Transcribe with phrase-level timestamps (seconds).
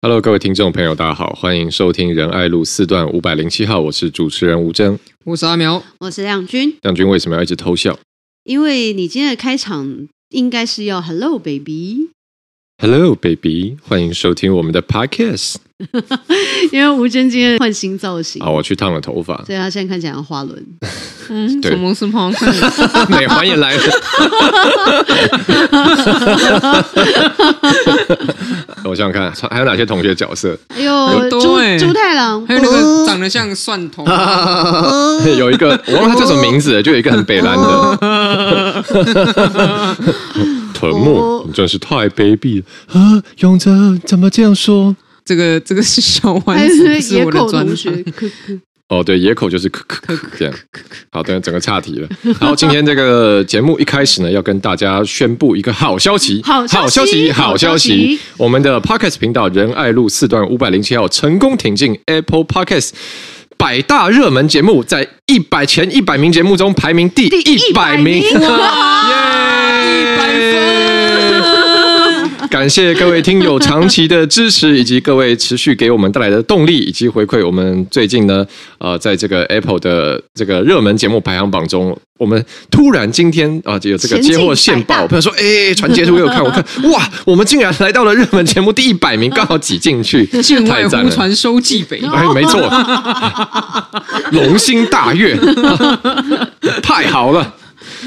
[0.00, 6.72] Hello，各位听众朋友，大家好，欢迎收听仁爱路四段五百零七号，我是主持人吴峥，我是阿苗，我是亮君。
[6.82, 7.98] 亮君为什么要一直偷笑？
[8.44, 15.56] 因为你今天的开场应该是要 Hello baby，Hello baby，欢迎收听我们的 Podcast。
[16.72, 20.66] 因为吴尊今天换新造型，好，我去烫了头发，所以他现在看起来像花轮。
[21.30, 22.32] 嗯，对么是胖？
[23.08, 23.82] 美环也来了。
[28.84, 30.58] 我想想看，还有哪些同学角色？
[30.68, 34.04] 哎呦，猪猪太郎，还有那个长得像蒜头，
[35.38, 37.98] 有一个我忘了他叫什么名字，就有一个很北蓝的。
[40.74, 43.22] 屯木，你真是太卑鄙了啊！
[43.38, 43.70] 勇者
[44.06, 44.96] 怎么这样说？
[45.28, 48.02] 这个这个是小丸子，是我的专学。
[48.88, 50.54] 哦，对，野口就是咳咳咳这样。
[51.10, 52.08] 好的，整个岔题了。
[52.40, 58.18] 然后今天这个节目一开始呢，要跟大家宣布一个好消息， 好消息，好消息！
[58.38, 62.92] 我们的 Podcast 频道仁爱路四段五百零七号成功挺进 Apple Podcast
[63.58, 68.24] 百大热门节目，在一百前一百名节目中排名第一百名。
[72.50, 77.44] 感谢各位听友长期的支持，以及各位持续给我们带来的动力以及回馈。
[77.44, 78.46] 我们最近呢，
[78.78, 90.24] 呃，在这个 Apple 的这个热门节目排行榜中，我们突然今天啊，就有这个接获线报，朋友说，哎，传截图给我看，我看， 哇，我们竟然来到了热门节目第一百名，刚好挤进去，
[90.66, 91.10] 太赞了。
[91.10, 92.60] 传收蓟北，哎，没错，
[94.32, 95.38] 龙心大悦，
[96.82, 97.54] 太好了，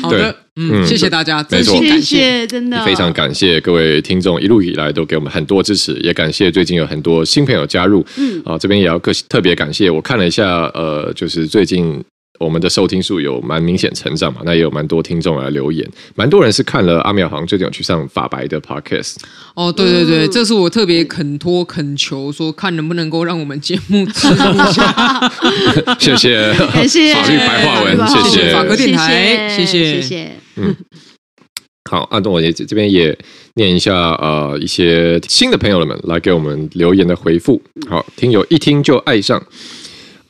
[0.02, 0.36] 好的。
[0.58, 8.06] 嗯，谢谢大家，真心感谢，真的非常感谢各位听众一路以来都给我们很多支持，也感谢最近有很多新朋友加入。
[8.18, 12.04] 嗯，啊，这边也要特特别感谢，我看了一下，呃，就是最近。
[12.44, 19.18] 我们的收听数有蛮明显成长嘛，那也有蛮多听众来留言，蛮多人是看了阿苗好像最近有去上法白的 podcast。
[19.54, 25.32] 哦，对对对，这是我特别恳托恳求说，看能不能够让我们节目植入一下。
[26.00, 30.32] 谢谢，感谢法律白话文，谢谢法科电台，谢谢谢谢。
[30.56, 30.76] 嗯，
[31.90, 33.18] 好，阿东我也这边也
[33.56, 37.62] 念一下呃一些新的朋友们来给我们留言的回复。
[37.88, 39.42] 好，听友一听就爱上。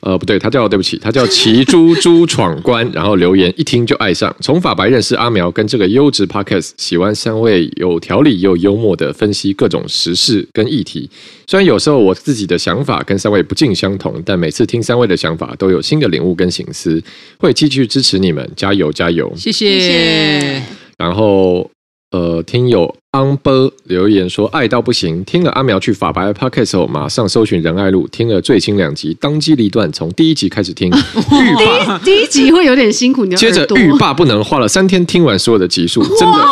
[0.02, 4.34] 呃，不对，他叫对不起，他叫骑猪猪闯关，然后留言一听就爱上。
[4.40, 11.08] 从法白认识阿苗，跟这个优质 podcast，喜欢三位有条理又幽默的分析各种时事跟议题。
[11.46, 17.02] 虽然有时候我自己的想法跟三位不尽相同，但每次听三位的想法都有新的领悟跟醒思，
[17.38, 19.32] 会继续支持你们，加油加油！
[19.36, 20.62] 谢谢。
[20.98, 21.70] 然后。
[22.12, 30.90] 呃，听友安波留言说爱到不行，听了阿苗去法白 podcast 后，马上搜寻仁爱路，听了最新两集，当机立断，从第一集开始听。
[31.28, 36.42] 第一第一集会有点辛苦，你要接着欲罢不能，花了三天听完所有的集数，真的。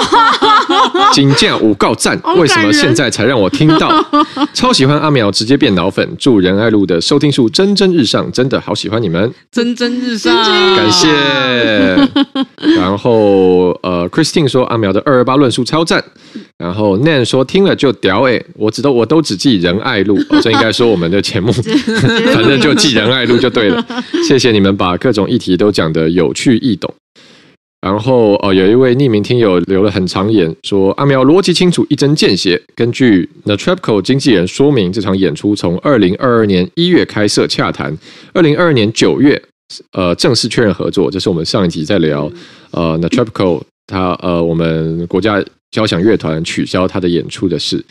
[1.15, 3.91] 金匠五告赞，为什么现在才让我听到？
[4.53, 6.07] 超喜欢阿苗，直接变脑粉。
[6.19, 10.37] 祝仁爱路的收听数蒸蒸日上，真的好喜欢你们，蒸蒸日上，
[10.77, 11.09] 感谢。
[12.77, 16.05] 然后呃，Christine 说阿苗的二二八论述超赞。
[16.61, 21.51] 然后 Nan 说听了就屌哎，我知道我都只记仁爱路，这、 哦、应该说我们的节目，
[22.35, 23.83] 反正就记仁爱路就对了。
[24.29, 26.93] 谢谢你们把各种议题都讲得有趣易懂。
[27.81, 32.61] 然后呃，有一位匿名听友留了很长言，说阿苗逻辑清楚，一针见血。
[32.77, 37.97] 根据 The Trapco 经纪人说明，这场演出从二零二二年一月开设洽谈，
[38.35, 39.43] 二零二二年九月
[39.93, 41.11] 呃正式确认合作。
[41.11, 42.31] 这是我们上一集在聊
[42.73, 47.85] 呃 The Trapco 他呃我们国家交响乐团取消他的演出的事。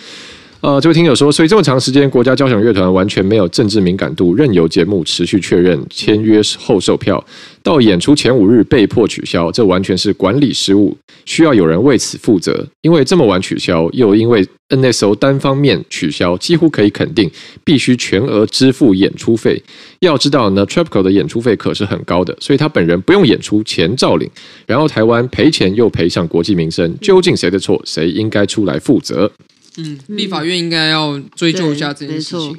[0.62, 7.24] 呃，这位听友说，所以这么长时间，国家交响乐团完全没有政治敏感度，任由节目持续确认签约后售票，
[7.64, 12.68] 到演出前五日被迫取消，这完全是管理失误，需要有人为此负责。
[12.82, 17.32] 因为这么晚取消，又因为 NSO 单方面取消，几乎可以肯定
[17.64, 19.64] 必须全额支付演出费。
[20.02, 24.30] 要知道呢，Trapco 的演出费可是很高的，所以他本人不用演出钱照领，
[24.68, 27.82] 然后台湾赔钱又赔上国际名声，究竟谁的错？
[27.86, 29.32] 谁应该出来负责？
[29.78, 32.58] 嗯，立法院应该要追究一下这件事情。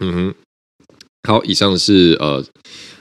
[0.00, 0.34] 嗯哼，
[1.28, 2.44] 好，以上是呃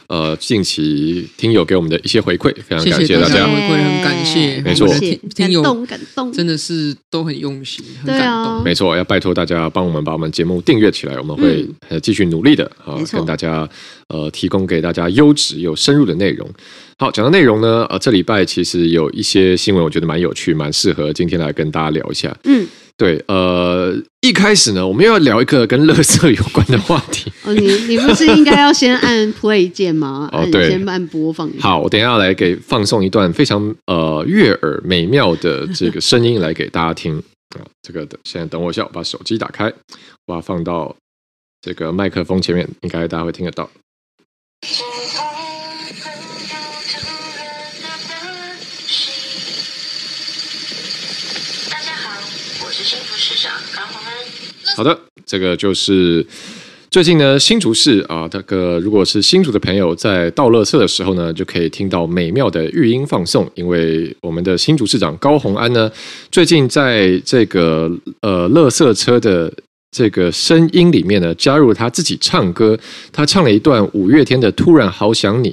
[0.08, 4.88] 呃近期听友给我们的一些回馈，非常感谢大家，回馈很感谢，没错，
[5.36, 11.68] 听友感动，感动，真的是都很用心，很感动，啊、没错，要拜托大家帮我们把我们节目订阅起来，我们会
[12.02, 13.68] 继续努力的啊，跟大家
[14.10, 16.48] 呃提供给大家优质又深入的内容。
[17.00, 22.38] 好，讲到内容呢，呃，这礼拜其实有一些新闻，我觉得蛮有趣，蛮适合今天来跟大家聊一下。
[22.44, 22.68] 嗯。
[22.96, 27.32] 对，呃，一开始呢，我们要聊一个跟乐色有关的话题。
[27.44, 30.30] 哦，你你不是应该要先按 play 键吗？
[30.32, 31.52] 哦，对，先按播放。
[31.60, 37.18] 好，我等一下来给放送一段非常呃悦耳美妙的这个声音来给大家听。
[37.58, 39.74] 啊，这个等现在等我一下，我把手机打开，我
[40.28, 40.96] 把它放到
[41.62, 43.70] 这个麦克风前面，应该大家会听得到。
[54.76, 56.26] 好的，这个就是。
[56.90, 63.50] 最近呢，新竹市啊，这个如果是新竹的朋友在倒垃圾的时候呢，就可以听到美妙的育音放送。
[63.56, 65.92] 因为我们的新竹市长高虹安呢，
[66.30, 67.92] 最近在这个
[68.22, 69.52] 呃垃圾车的
[69.90, 72.78] 这个声音里面呢，加入他自己唱歌，
[73.12, 75.50] 他唱了一段五月天的《突然好想你》，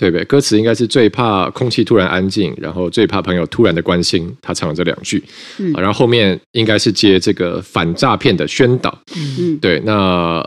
[0.00, 0.24] 对不对？
[0.24, 4.34] 歌词应该是最怕空气突然安静，然后最怕朋友突然的关心。
[4.40, 5.22] 他唱了这两句，
[5.58, 10.42] 嗯，然后后面应该是接这个反诈骗的宣导，嗯，对，那。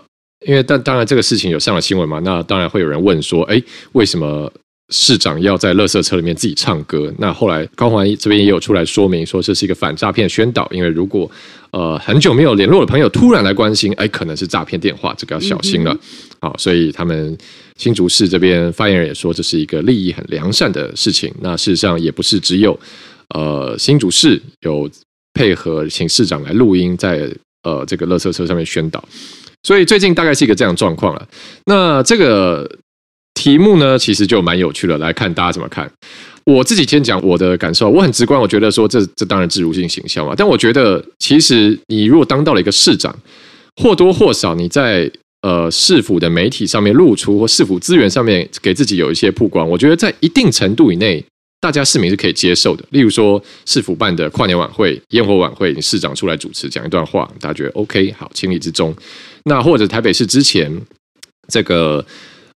[0.46, 3.64] 因为当当然这个事情有上了新闻嘛，那当然会有人问说，哎，
[3.94, 4.52] 为什么
[4.90, 7.10] 市长要在垃圾车里面自己唱歌？
[7.18, 10.70] 那后来高虹安这边也有出来说明说，这是一个反诈骗宣导。
[10.70, 11.32] 因为如果
[11.72, 15.98] 呃很久没有联络的朋友突然来关心，哎，可能是诈骗电话，这个要小心了。
[16.42, 17.38] 好，所以他们
[17.78, 21.34] 新竹市这边发言人也说，这是一个利益很良善的事情。
[21.42, 22.80] 那事实上也不是只有
[23.30, 24.90] 呃新竹市有
[25.34, 27.30] 配合请市长来录音，在
[27.64, 29.04] 呃这个垃圾车上面宣导。
[29.64, 31.28] 所以最近大概是一个这样状况了。
[31.66, 32.70] 那这个
[33.34, 35.92] 题目呢，其实就蛮有趣的，来看大家怎么看。
[36.46, 40.34] 我自己先讲我的感受，我很直观，我觉得说这这当然自如性行销嘛。
[40.36, 43.18] 但我觉得，其实你如果当到了一个市长，
[43.82, 45.10] 或多或少你在
[45.44, 51.24] 呃市府的媒体上面露出，或市府资源上面给自己有一些曝光，我觉得在一定程度以内。
[51.62, 58.94] 大家市民是可以接受的，例如说市府办的跨年晚会、烟火晚会，市长出来主持讲一段话，大家觉得 OK，好，情理之中。
[59.46, 60.82] 那或者台北市之前
[61.48, 62.04] 这个。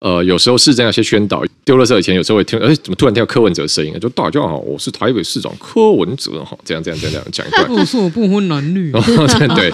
[0.04, 3.98] 呃，有时候市政那些宣导丢垃圾以前，有时候会听，哎，怎么突然听到柯文哲的声音？
[3.98, 7.72] 就大家好，我是台北市长柯文哲哈，这样这样这样这样讲一段。
[7.72, 8.92] 我说我不婚男女。
[8.92, 9.70] 对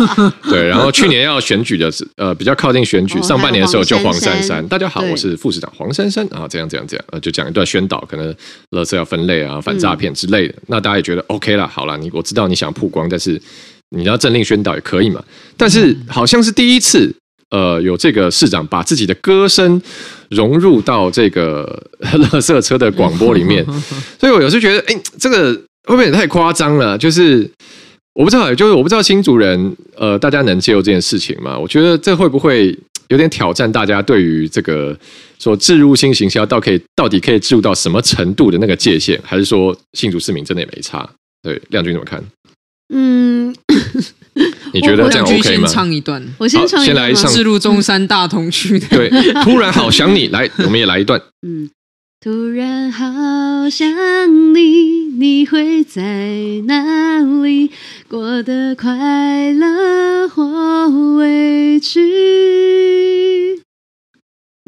[0.49, 8.33] 对，然后去年要选举的是呃比较靠近选举上半年的时候，就黄珊珊，大家好，我是副市长黄珊珊啊，这样这样这样，就讲一段宣导，可能
[8.71, 10.55] 垃圾要分类啊，反诈骗之类的。
[10.69, 13.43] 那大家也觉得 OK 了，好了，你我知道你想曝光，但是
[13.89, 15.21] 你要政令宣导也可以嘛。
[15.57, 17.13] 但是好像是第一次。
[17.51, 19.81] 呃，有这个市长把自己的歌声
[20.31, 23.65] 融入到这个 垃圾车的广播里面，
[24.19, 25.53] 所以我有时候觉得，哎，这个
[25.85, 26.97] 会不会也太夸张了？
[26.97, 27.51] 就是
[28.15, 31.59] 我不知道，就是我不知道新竹人，呃，大家能接受这件事情吗？
[31.59, 34.97] 我觉得这会不会有点挑战大家对于这个
[35.41, 39.21] 说置入性行销到可以到底可以置入到什么程度的那个界限？
[39.25, 41.09] 还是说新竹市民真的也没差？
[41.43, 42.23] 对，亮君怎么看？
[42.95, 43.53] 嗯。
[44.73, 45.43] 你觉得这样 OK 吗？
[45.43, 46.87] 先唱一段，我先唱一段。
[46.87, 48.87] 先来唱，置入中山大同区的。
[48.89, 49.11] 对，
[49.43, 51.21] 突然好想你，来，我们也来一段。
[51.47, 51.69] 嗯，
[52.21, 54.61] 突然好想你，
[55.19, 56.03] 你会在
[56.67, 57.71] 哪里？
[58.09, 62.01] 过得快乐或委屈？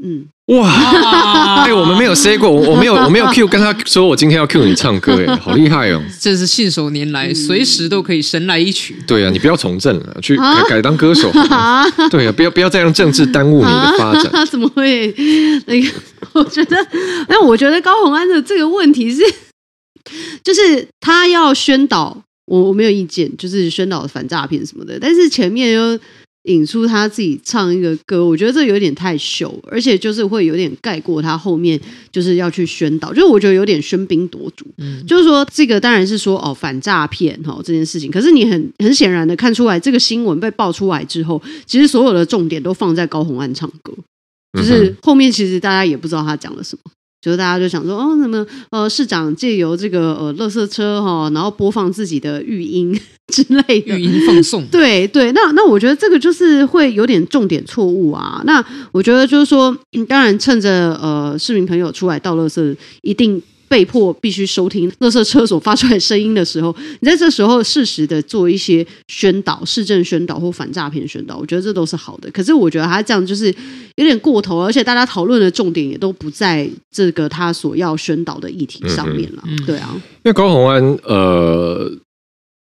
[0.02, 0.28] 嗯。
[0.46, 0.68] 哇！
[1.62, 6.02] 哎、欸，我们没有 say 过，我我没有 我没有 Q 跟他说我今天要 Q 你唱歌，哎，好厉害哦！
[6.20, 8.96] 这是信手拈来，随时都可以神来一曲。
[9.06, 11.30] 对啊，你不要从政了，去改改当歌手。
[12.10, 14.30] 对啊，不要不要再让政治耽误你的发展。
[14.32, 15.14] 他 怎么会？
[15.66, 15.88] 那个，
[16.32, 16.76] 我觉得，
[17.28, 19.22] 那我觉得高洪安的这个问题是，
[20.42, 25.96] 就是他要宣导，我我没有意见，就是宣导反诈骗什么的，但是前面又。
[26.44, 34.67] 引出他自己唱一个歌，我觉得这有点太秀，而且就是会有点盖过他后面就是要去宣导，就是我觉得有点喧宾夺主。
[34.78, 43.94] 嗯，就是说这个当然是说哦反诈骗哈这件事情，可是你很很显然的看出来，这个新闻被爆出来之后，其实所有的重点都放在高洪安唱歌，
[44.58, 46.90] 就是后面其实大家也不知道他讲了什么。
[47.22, 52.93] 就是大家就想说，哦，怎么呃，市长借由这个呃，垃圾车哈，然后播放自己的语音
[53.32, 58.43] 之类的语音放送， 对对，那那我觉得这个就是会有点重点错误啊。
[58.44, 59.74] 那我觉得就是说，
[60.08, 63.41] 当然趁着呃市民朋友出来倒垃圾，一定。
[63.72, 72.31] 被迫必须收听垃圾车所发出来声音的时候， 你在这时候适时的做一些宣导、市政宣导或反诈骗宣导，我觉得这都是好的。
[72.32, 73.46] 可是我觉得他这样就是
[73.94, 79.43] 有点过头，而且大家讨论的重点也都不在这个他所要宣导的议题上面了。
[79.46, 81.91] 嗯嗯对啊，因为高宏安呃。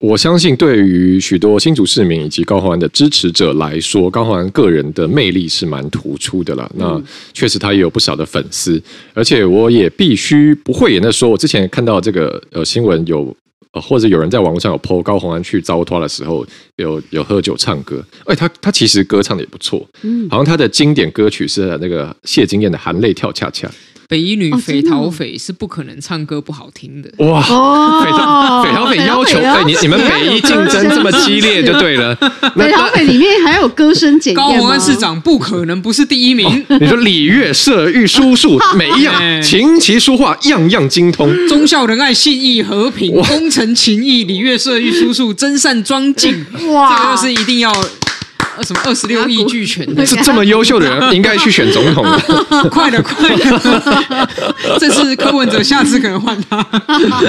[0.01, 6.71] 我相信，对于许多新竹市民以及高虹安的支持者来说，高虹安个人的魅力是蛮突出的啦。
[6.77, 7.03] 那
[7.33, 8.81] 确实，他也有不少的粉丝，
[9.13, 13.37] 而且我也必须不讳言的说，我之前看到这个呃新闻有
[13.73, 23.67] 呃或者有人在网络上有 po 高虹安去糟蹋的时候，有有喝酒唱歌，哎，他他其实歌唱的也不错，嗯，好像他的经典歌曲是那个谢金燕的《含泪跳恰恰》。
[24.09, 27.11] 北一女哦斐真的哦陶斐是不可能唱歌不好听的。
[27.19, 32.17] 哇，哦，斐陶斐陶斐要求，对，你你们北一竞争这么激烈就对了。
[32.57, 36.65] 那北陶斐里面还有歌声检验高虹安市长不可能不是第一名。
[36.81, 39.35] 你说礼乐射御书数每一哎。
[39.35, 46.97] 样琴棋书画样样精通，忠孝仁爱信义和平，功成情义礼乐射御书数真善庄敬，哇。
[46.97, 47.89] 这个就是一定要呃
[48.63, 52.69] 什么二十六亿俱全的， 是这么优秀的人 应该去选总统 的。
[52.71, 54.29] 快了快了，
[54.79, 56.63] 这次柯文哲，下次可能换他。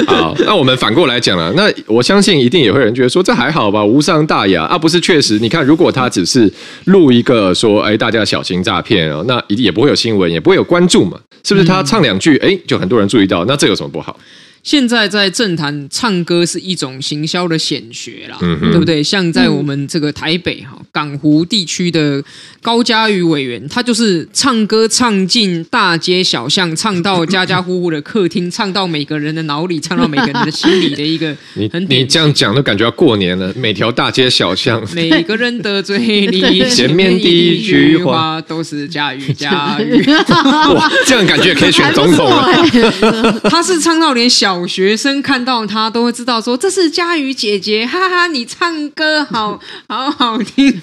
[0.07, 4.99] 好，那我们反过来讲了，那我相信一定也会有人觉得说这还好吧，无伤大雅啊，不是？
[4.99, 6.51] 确实，你看，如果他只是
[6.85, 11.65] 录一个说，哎，大家小心诈骗哦，那一定也不会有新闻，也不会有关注嘛，是不是？
[11.65, 14.15] 他唱两句，哎，就很多人注意到，那这有什么不好？
[14.63, 19.01] 现在在政坛唱歌是一种行销的显学啦，嗯对不对？
[19.01, 22.23] 像在我们这个台北哈港湖地区的
[22.61, 35.97] 高嘉瑜委员，他就是唱歌唱进大街小巷，唱到家家户户的客厅，唱到每个人的脑里，唱到每个人的心里的一个 你你这样讲都感觉要过年了，每条大街小巷，每个人的嘴
[36.27, 38.09] 里前面第一句话。
[38.09, 40.03] 话都是嘉瑜嘉瑜，
[40.73, 43.39] 哇，这样感觉也可以选总统了。
[43.49, 50.79] 他是唱到连小学生看到他都会知道说这是佳瑜姐姐，哈哈，你唱歌好 好好听。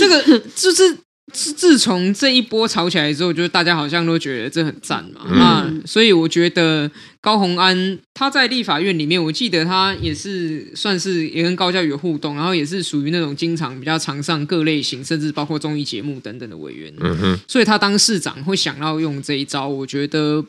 [0.00, 0.96] 这个就是
[1.32, 6.90] 自自从这一波吵起来之后，就是大家好像都觉得这很赞嘛、嗯啊，所以我觉得
[7.20, 16.92] 高虹安他在立法院里面，我记得他也是算是也跟高嘉瑜有互动，然后也是属于那种经常比较常上各类型，甚至包括综艺节目等等的委员。
[17.00, 20.42] 嗯哼，所以他当市长会想要用这一招，我觉得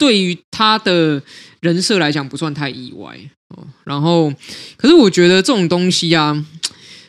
[0.00, 1.22] 对于他的
[1.60, 3.14] 人设来讲不算太意外
[3.48, 3.62] 哦。
[3.84, 4.32] 然后，
[4.78, 6.42] 可是我觉得这种东西啊，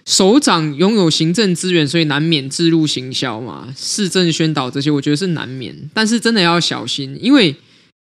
[0.06, 5.90] 首长拥有行政资源，所以难免自入行销嘛，市政宣导这些，我觉得是难免。
[5.94, 7.56] 但是真的要小心，因为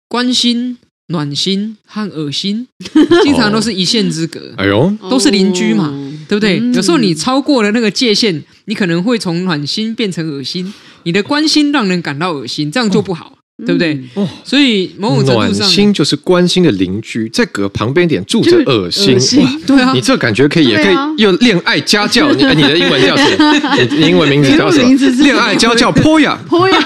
[0.08, 2.66] 关心、暖心和恶心，
[3.22, 4.52] 经常都是一线之隔。
[4.56, 6.58] 哎呦，都是邻居嘛哦对不对？
[6.58, 10.72] 嗯有时候你超过了那个界限，你可能会从暖心变成恶心，
[11.04, 13.94] 你的关心让人感到恶心，这样就不好，对不对？
[14.16, 22.30] 嗯所以某种程度暖，心就是关心的邻居，在隔旁边一点住着恶心恶，心对啊你，这感觉可以，也可以对啊又恋爱家教。
[22.32, 23.76] 你 哎你的英文叫什么？
[23.78, 24.88] 你你英文名字叫什么？
[25.22, 26.36] 恋爱家教 Poya。
[26.48, 26.78] 坡呀，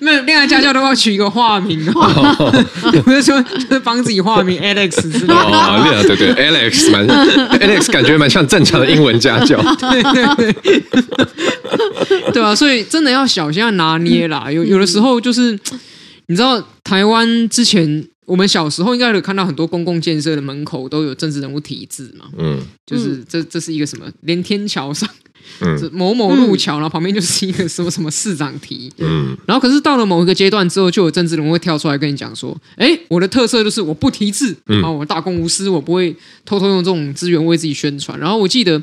[0.00, 2.52] 没 有恋爱家教都要取一个化名哦，
[3.04, 5.34] 不是说就是帮自己化名 Alex 之类的。
[5.34, 7.06] 哦，恋爱对对，Alex 蛮
[7.58, 9.60] Alex 感觉蛮像正常的英文家教。
[12.32, 14.50] 对啊，所以真的要小心要拿捏啦。
[14.50, 15.58] 有有的时候就是，
[16.26, 22.60] 你知道台湾之前我们小时候应该有看到很多公共建设的门口都有政治人物题字嘛，嗯。
[22.86, 25.08] 就是这这是一个什么连天桥上。
[25.60, 25.90] 嗯。
[25.92, 34.82] 某某路桥，然后旁边就是一个什么什么市长题，嗯，然后可是到了某一个阶段之后，就有政治人物会跳出来跟你讲说：“哎，我的特色就是我不题字，嗯。
[34.82, 38.80] 啊，我大公无私，我不会偷偷用这种资源为自己宣传。”然后我记得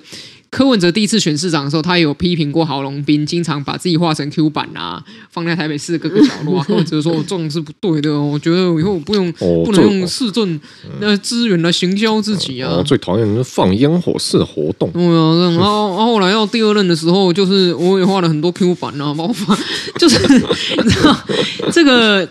[0.50, 6.66] 柯文哲第一次选市长的时候，他也有批评过郝龙斌，经常把自己画成 Q 版啊，放在台北市各个角落啊。
[6.68, 10.60] 柯文哲说：“我这种是不对的哦， 我觉得以后我不用哦不能用市政
[11.00, 14.90] 那资源来行销自己啊。”我最讨厌的放烟火式活动。
[14.92, 19.58] 对啊，然后然后后来到第二任的时候，就是我也画了很多 Q 版啊，包括
[20.00, 21.16] 就是你知道
[21.72, 22.28] 这个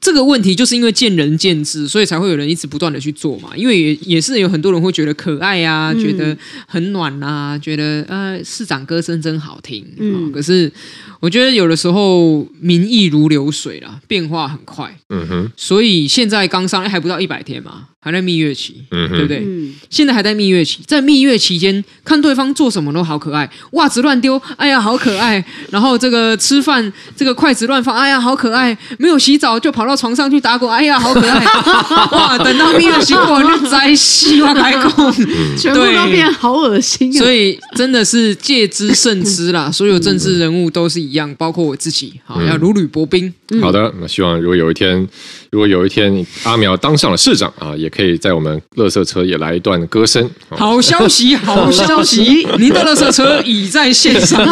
[0.00, 3.50] 这个问题，就是因为见仁见智，所以才会有人一直不断的去做嘛。
[3.54, 10.72] 因为也也是有很多人会觉得可爱啊，觉得很暖啊，觉得呃市长歌声真好听，嗯、嗯可是
[11.20, 19.42] 我觉得有的时候民意如流水啦，变化很快，嗯哼，所以现在刚上还不到一百天嘛，还在蜜月期，嗯哼对不对？
[19.44, 25.44] 嗯，现在还在蜜月期，在蜜月期间看对方做什么都好可爱，袜子乱丢，哎呀好可爱。
[25.70, 28.76] 然后这个吃饭，这个筷子乱放，哎呀好可爱。
[28.98, 31.44] 没有洗澡就跑到床上去打滚，哎呀好可爱。
[32.16, 35.12] 哇，等到蜜月期过完就摘西瓜开工，
[35.58, 37.18] 全部都变好恶心啊！
[37.18, 39.70] 所以真的是戒之慎之啦。
[39.70, 43.32] 所有政治人物都是一样，包括我自己，好要如履薄冰。
[43.60, 45.08] 好的，那希望如果有一天，
[45.50, 50.30] 如果有一天阿苗当上了市长啊，也可以在我们乐色车也来一段歌声。
[50.48, 52.46] 好好消息，好消息！
[52.56, 54.40] 您的乐色车已在线上。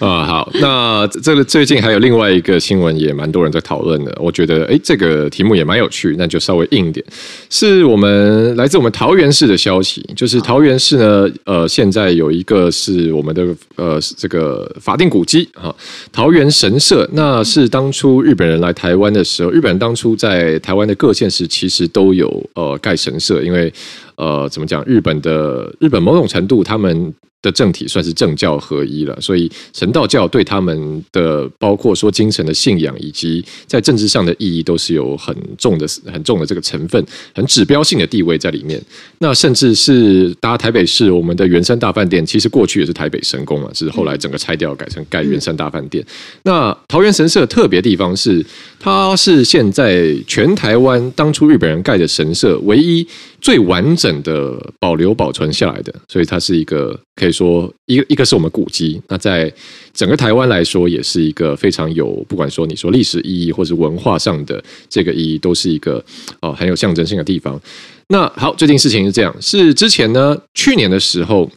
[0.00, 7.04] 啊，好，那这个最近还有另外一个新闻也蛮多人在讨论的，我觉得哎，这个题目也蛮有趣，那就稍微硬一点，
[7.48, 15.74] 是我们来自我们桃园市的消息，就是桃园市呢，呃，现在有一个是我们的呃这个法定古迹啊，
[16.12, 23.72] 桃园神社，那是当初日本人来台湾的时候，日本人当初在台湾的各县市其实都有呃盖神社，因为
[24.16, 27.14] 呃怎么讲，日本的日本某种程度他们。
[27.42, 37.04] 的政体算是政教合一了，所以神道教对他们的包括说精神的信仰以及在政治上的意义都是有很重的、很重的这个成分，
[37.34, 38.80] 很指标性的地位在里面。
[39.18, 46.04] 那甚至是大家台北市我们的圆山大饭店，其实过去也是台北神宫嘛，只是后来整个拆掉改成盖圆山大饭店。
[46.42, 48.44] 那桃园神社特别地方是，
[48.78, 53.06] 它是现在全台湾当初日本人盖的神社唯一
[53.40, 59.00] 最完整的保留保存下来的，所以它是一个可以说一个一个是我们古迹。
[59.08, 59.52] 那在
[59.92, 66.04] 整个台湾来说，也是一个非常有不管说你说历史意义或是文化上的这个意义，都是一个
[66.40, 67.60] 哦很有象征性的地方。
[68.08, 71.50] 那好，最近事情是这样，是之前呢，去年的时候。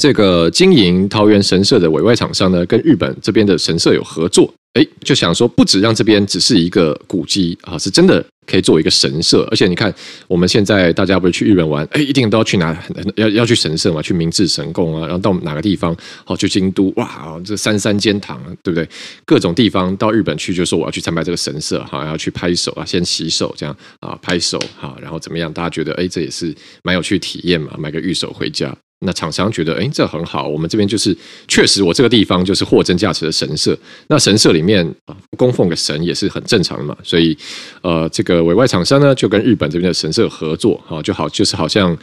[0.00, 9.46] 这个经营桃园神社的委外厂商呢，跟日本这边的神社有合作，哎，就想说不止让这边只是一个古迹啊，是真的可以作为一个神社。
[9.50, 9.92] 而且你看，
[10.28, 12.76] 我们现在大家不是去日本玩，哎，一定都要去哪？
[13.16, 15.96] 要要去神社嘛，去明治神宫啊，然后到哪个地方？
[16.24, 18.88] 好，去京都，哇，这三三间堂，对不对？
[19.24, 25.52] 各种地方到日本去，就说我要去参拜这个神社，好，要去拍手啊，先洗手这样啊，拍手好，然后怎么样？
[25.52, 28.76] 大家觉得，哎，这也是蛮有趣体验嘛，买个御守回家。
[29.00, 30.48] 那厂商觉得，哎，这很好。
[30.48, 33.78] 我们这边就是确实，我这个地方就是货真价实的神社。
[34.08, 36.96] 那神社里面啊，供奉个神也是很正常的嘛。
[37.02, 37.36] 所以，
[37.82, 41.96] 呃，这个委外厂商呢，就跟日本这边的神社合作，哈，就好，就是好像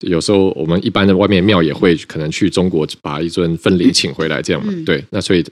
[0.00, 4.72] 有时候我们一般的外面庙也会可能去中国把一尊分灵请回来这样嘛。
[4.84, 5.44] 对，那所以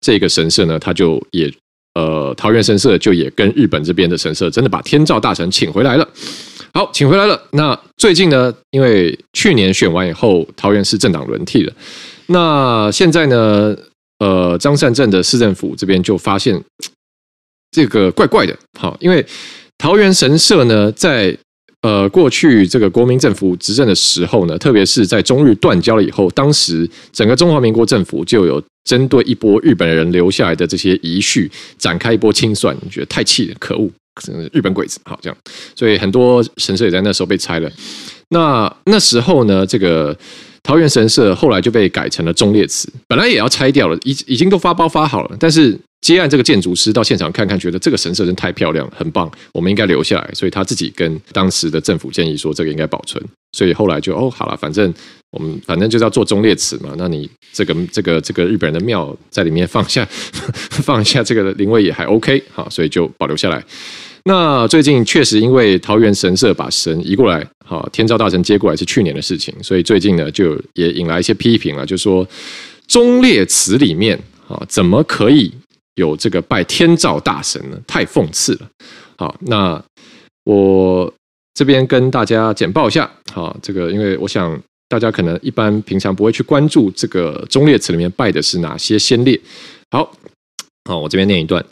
[0.00, 1.52] 这个神社呢，他就也
[1.94, 6.08] 呃，桃园神社就也跟日本这边的神社真的把天照大神请回来了。
[6.76, 7.40] 好，请回来了。
[7.52, 11.72] 那最近呢，因为去年选完以后，桃园市政党轮替了。
[12.26, 13.76] 那现在呢，
[14.18, 16.60] 呃，张善镇的市政府这边就发现
[17.70, 18.58] 这个怪怪的。
[18.76, 19.24] 好，因为
[19.78, 21.38] 桃园神社呢，在
[21.82, 33.88] 呃过去这个国民政府执政的时候呢，特别是在中日断交了以后，当时整个中华民国政府就有针对一波日本人留下来的这些遗绪展开一波清算，你觉得太气了，可恶。
[34.52, 35.36] 日本鬼子，好这样，
[35.74, 37.70] 所以很多神社也在那时候被拆了。
[38.28, 40.16] 那那时候呢，这个
[40.62, 45.36] 桃园神社后来就被改成了忠烈祠，本来也要拆掉了，已已经都发包发好了。
[45.38, 50.30] 但是接案这个建筑师到现场看看，觉得这个神社真太漂亮，很棒，我们应该留下来。
[50.32, 53.22] 所以他自己跟当时的政府建议说，这个应该保存。
[53.52, 54.92] 所以后来就哦，好了，反正
[55.30, 56.94] 我们反正就是要做忠烈祠嘛。
[56.96, 63.62] 那你这个这个这个日本人的庙在里面放下放一下这个灵位也还 OK，好，所以就保留下来。
[64.26, 72.26] 那最近确实因为桃园神社把神移过来，好，天照大神接过来是去年的事情，所以最近呢就也引来一些批评了，就说
[72.88, 75.52] 忠烈祠里面啊怎么可以
[75.96, 77.78] 有这个拜天照大神呢？
[77.86, 78.68] 太讽刺了。
[79.16, 79.82] 好，那
[80.44, 81.12] 我
[81.52, 84.58] 这边跟大家简报一下，好，这个因为我想
[84.88, 89.38] 大家可能一般平常不会去关注这个忠烈祠里面拜的是哪些先烈。
[89.90, 90.10] 好，
[90.88, 91.62] 好，我这边念一段。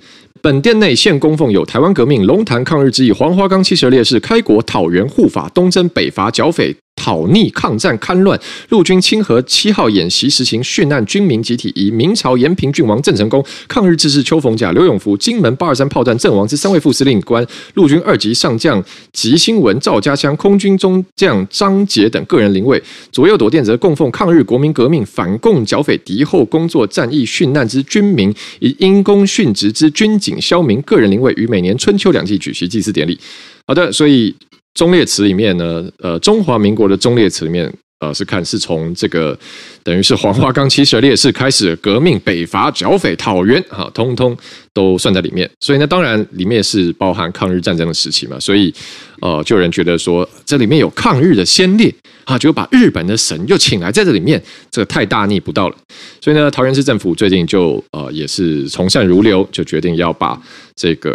[0.43, 6.82] 本店内现供奉有台湾革命、龙潭抗日之役、黄花岗七十二烈士、开国讨袁护法、东征北伐剿匪。
[7.03, 8.39] 讨逆抗战戡乱，
[8.69, 18.81] 陆军清河七号演习实行殉难军民集体以，明朝延平郡王郑成功，抗日志士邱逢甲、刘永福，金门八二三炮战阵亡之三位副司令官，陆军二级上将
[19.13, 22.81] 吉新文、赵家枪，空军中将张杰等个人灵位。
[23.11, 33.19] 左右斗殿则供奉抗日国民革命、反共剿匪敌后工作战役殉难之军民，以因公殉职之军警消民个人灵位，于每年春秋两季举行祭祀典礼。
[33.67, 34.33] 好的，所以。
[34.75, 39.39] 忠烈祠里面呢，呃，中华民国的忠烈祠里面，呃，是看是从这个
[39.85, 44.37] 等于是黄花岗七十烈士开始革命、北伐、剿匪、讨袁，哈，通通
[44.75, 45.49] 都算在里面。
[45.61, 48.75] 所以呢，当然里面是包含抗日战争的时期嘛，所以
[49.21, 51.95] 呃，就有人觉得说这里面有抗日的先烈。
[52.25, 55.77] 啊，就把日本的神又请来在这里面，这个太大逆不道了。
[56.21, 60.41] 所以呢，桃园市政府最近就呃也是从善如流，就决定要把
[60.77, 61.13] 这个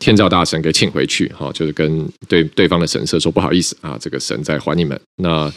[0.00, 1.28] 天照大神给请回去。
[1.28, 5.00] 哈，就是跟对对方的神社说不好意思啊，这个神在还你们。
[5.22, 5.48] 那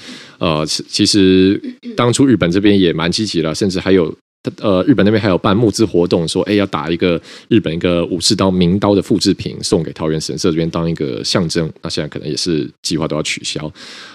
[0.44, 1.58] 呃，其实
[1.96, 4.14] 当初日本这边也蛮积极了，甚至还有。
[4.60, 11.72] 呃，日本那边还有办募资活动，说，哎，要打一个日本一个武士刀名刀的复制品送给桃园神社这边当一个象征。
[11.82, 13.72] 那现在可能也是计划都要取消。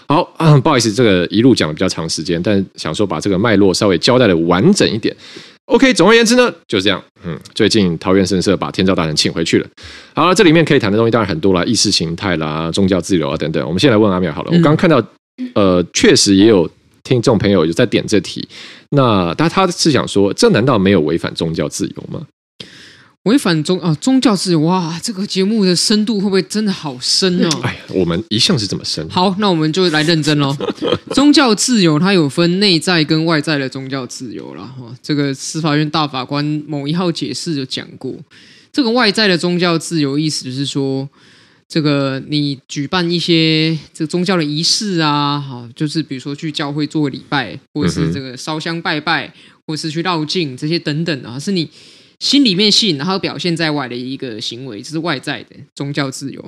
[0.06, 5.16] 好，嗯，不好意思，这个一路讲的比较长时间，但想说把这个脉络稍微交代的完整一点。
[5.64, 7.02] OK，总而言之呢，就是这样。
[7.24, 9.66] 嗯，最近桃园神社把天照大神请回去了。
[10.14, 13.66] 好了，这里面可以谈的东西当然很多啦，意识形态啦、宗教自由啊等等。
[13.66, 14.50] 我们先来问阿淼好了。
[14.50, 15.02] 我刚刚看到，
[15.54, 16.70] 呃，确实也有。
[17.04, 18.46] 听众朋友有在点这题，
[18.90, 22.26] 那他他是想说，这难道没有违反宗教自由吗？
[23.22, 27.48] 违反宗啊宗教自由哇，这个节目的深度会不会真的好深哦？
[27.64, 29.08] 哎，我们一向是这么深。
[29.08, 30.54] 好，那我们就来认真喽。
[31.14, 34.94] 宗教自由它有分内在跟外在的宗教自由了哈。
[35.02, 38.14] 这个司法院大法官某一号解释有讲过，
[38.70, 41.08] 这个外在的宗教自由意思就是说，
[41.68, 49.32] 这个你举办一些这个宗教的仪式啊，哈，就是比如说去教会做个礼拜，或者是这个烧香拜拜，
[49.66, 51.68] 或是去绕境这些等等啊，是你。
[52.20, 56.44] 心里面信，然后表现在外的一个行为，这是外在的宗教自由。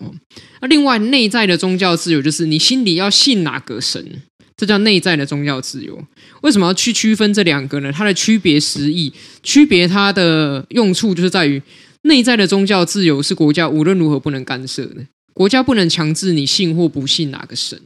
[0.60, 4.20] 那另外内在的宗教自由，就是你心里要信哪个神，
[4.56, 6.04] 这叫内在的宗教自由。
[6.40, 7.92] 为什么要去区分这两个呢？
[7.92, 9.12] 它的区别实义，
[9.44, 11.62] 区别它的用处，就是在于
[12.02, 17.80] 内在的宗教自由是国家无论如何不能干涉的，国家不能强制你信或不信哪个神。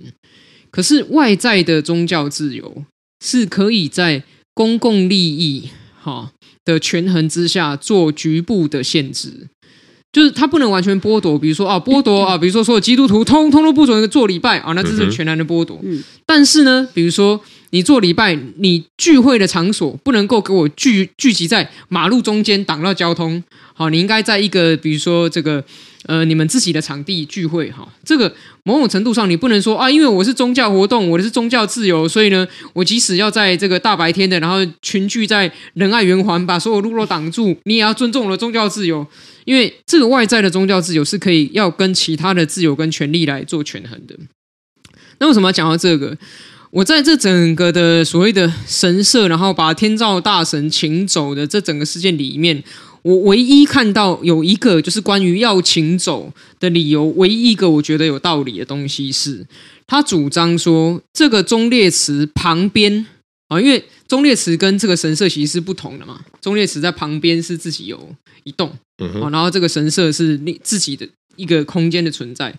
[0.70, 2.84] 可是外在的宗教自由
[3.24, 5.68] 是可以在公共利益，
[6.00, 6.32] 哈。
[6.64, 9.48] 的权衡之下做局部的限制，
[10.14, 15.78] 就是他不能完全剥夺，比如说啊，剥夺啊，比如说所有基督徒通通都不准做礼拜啊，那这是全然的剥夺。
[15.82, 23.42] 嗯，但是呢，比如说你做礼拜，你聚会的场所不能够给我聚聚集在马路中间挡到交通，
[23.74, 25.64] 好，你应该在一个比如说这个。
[26.06, 28.30] 呃，你们自己的场地聚会哈，这个
[28.64, 39.06] 某种程度上你不能说啊，因为我是宗教活动，我的是宗教自由，所以呢，我即使要在这个大白天的，然后群聚在仁爱圆环，把所有路都挡住，你也要尊重我的宗教自由，
[39.46, 44.14] 因为这个外在的宗教自由是可以要跟其他的自由跟权利来做权衡的。
[45.20, 46.16] 那为什么要讲到这个？
[46.70, 52.62] 我在这整个的所谓的神社，然后把天照大神请走的这整个事件里面。
[53.04, 59.46] 我唯一看到有一个就是关于要请走的理由，唯一一个我觉得有道理的东西是，
[59.86, 63.04] 他主张说这个忠烈祠旁边
[63.48, 68.08] 啊，因为忠烈祠跟这个神社其实是不同的嘛，忠烈祠在旁边是自己有
[68.44, 68.70] 一栋，
[69.20, 72.58] 啊，然后这个神社是你自己的一个空间的存在。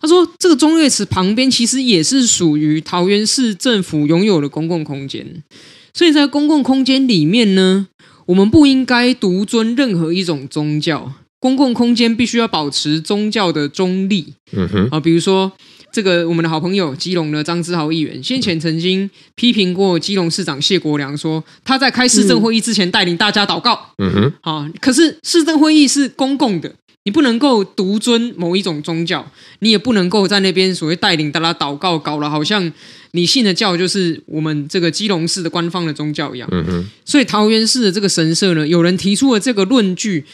[0.00, 5.44] 他说这个忠烈祠旁边其实也是属于桃园市政府拥有的公共空间，
[5.92, 7.88] 所以在公共空间里面呢。
[8.32, 14.32] 我们不应该独尊任何一种宗教，公共空间必须要保持宗教的中立。
[14.56, 15.52] 嗯哼，啊，比如说
[15.92, 23.78] 这个我们的好朋友基隆的张志豪议员，先前曾经批评过基隆市长谢国良，说他在开市政会议之前带领大家祷告。
[23.98, 26.74] 嗯哼，啊，可是市政会议是公共的。
[27.04, 32.72] 你不能够独尊某一种宗教，你也不能够在那边所谓带领大家祷告，搞了好像
[33.10, 36.48] 你信的教就是我们这个基隆市的官方的宗教一样。
[36.52, 36.86] 嗯哼。
[37.04, 40.24] 所以桃园市的这个神社呢，有人提出了这个论据，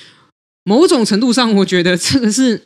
[0.64, 2.60] 某种程度上，我觉得这个是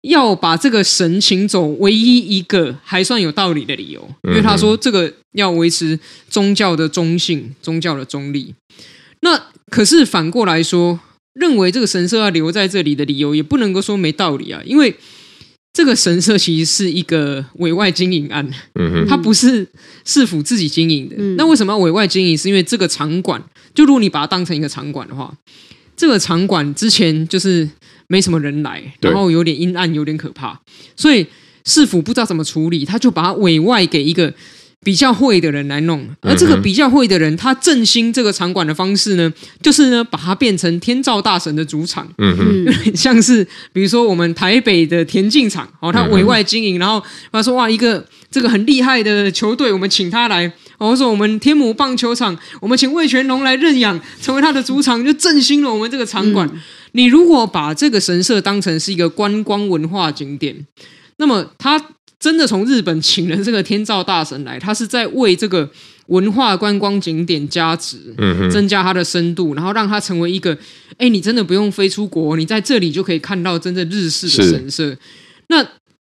[0.00, 5.96] 要把这个神请走唯一一个还算有道理的理由，因为他说这个要维持
[6.28, 8.52] 宗教的中性、宗教的中立。
[9.20, 9.40] 那
[9.70, 10.98] 可是反过来说。
[11.34, 14.94] 认为这个神社要留在这里的理由，也不能够说没道理啊，因为
[15.72, 19.66] 这个神社其实是一个委外经营案，嗯哼，它不是
[20.04, 21.16] 市府自己经营的。
[21.18, 22.38] 嗯、那为什么要委外经营？
[22.38, 23.42] 是因为这个场馆，
[23.74, 25.36] 就如果你把它当成一个场馆的话，
[25.96, 27.68] 这个场馆之前就是
[28.06, 30.60] 没什么人来，然后有点阴暗，有点可怕，
[30.96, 31.26] 所以
[31.64, 34.32] 市府不知道怎么处理，他就把它委外给一个。
[34.84, 43.42] 比较会的人来弄，而这个比较会的人，他振兴这个场馆的方式呢，就是呢，把它变成天照大神的主场，嗯哼， 像是
[43.72, 56.48] 比如说我们台北的田径场，哦，他委外经营，然后他说哇，一个这个很厉害的球队，我们请他来，哦，说我们天母棒球场，我们请魏全龙来认养，成为他的主场，就振兴了我们这个场馆。
[56.92, 60.66] 你如果把这个神社当成是一个观光文化景点，
[61.16, 61.80] 那么他。
[62.24, 65.68] 真的从日本请了这个天照大神来，他是在为这个
[66.06, 67.98] 文化观光景点加值，
[68.50, 70.56] 增加它的深度，然后让它成为一个，
[70.96, 74.96] 哎，你真的不用飞出国，你在这里就可以看到真正日式的神社。
[75.50, 75.62] 那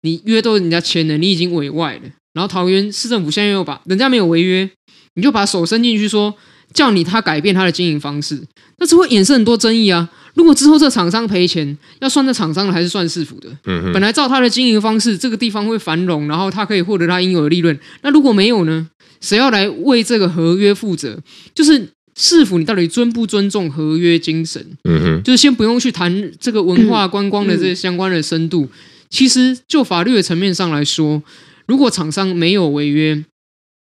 [0.03, 4.70] 你约都人家签了，你已经委外了，然后桃园市政府现在又把人家没有违约，
[5.14, 6.33] 你就把手伸进去说
[6.72, 8.40] 叫你他改变他的经营方式，
[8.79, 10.09] 那这会衍生很多争议啊。
[10.35, 13.49] 如果之后这厂商赔钱，要算这厂商的还是算市府的？
[13.66, 13.92] 嗯哼。
[13.92, 17.79] 本来照他的经营方式，这个地方会繁荣，然后他可以获得他应有的利润。
[18.03, 18.88] 那如果没有呢？
[19.20, 21.18] 谁要来为这个合约负责？
[21.55, 24.61] 就是市府，你到底尊不尊重合约精神？
[24.85, 25.23] 嗯哼。
[25.23, 28.68] 就是先不用去谈这个文化观光的这些相关的深度。
[29.09, 31.23] 其实就法律的层面上来说，
[31.66, 33.25] 如果厂商没有违约，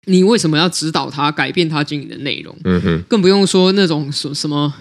[0.06, 2.54] 你为什么要指导他改变他经营的内容？
[2.64, 3.02] 嗯哼。
[3.08, 4.74] 更不用说那种什什么。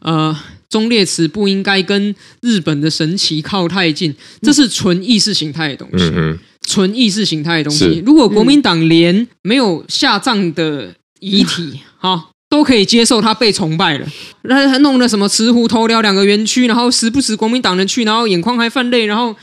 [0.00, 0.34] 呃，
[0.76, 8.02] 忠烈祠不应该跟日本的神奇靠太近，这是纯意识形态的东西，嗯、纯意识形态的东西。
[8.04, 14.06] 如果国民党连没有下葬的遗体，哈、嗯，都可以接受他被崇拜了。
[14.46, 19.34] 他还弄了什么慈湖头寮两个园区，然后时不时国民党人去，然后眼眶还泛泪，然后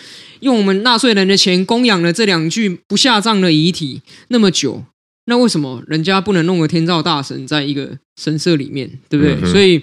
[0.42, 4.84] 用我们纳税人的钱供养了这两具不下葬的遗体那么久，
[5.26, 9.36] 那为什么人家不能弄个天照大神在一个神社里面，对不对？
[9.42, 9.82] 嗯、所以。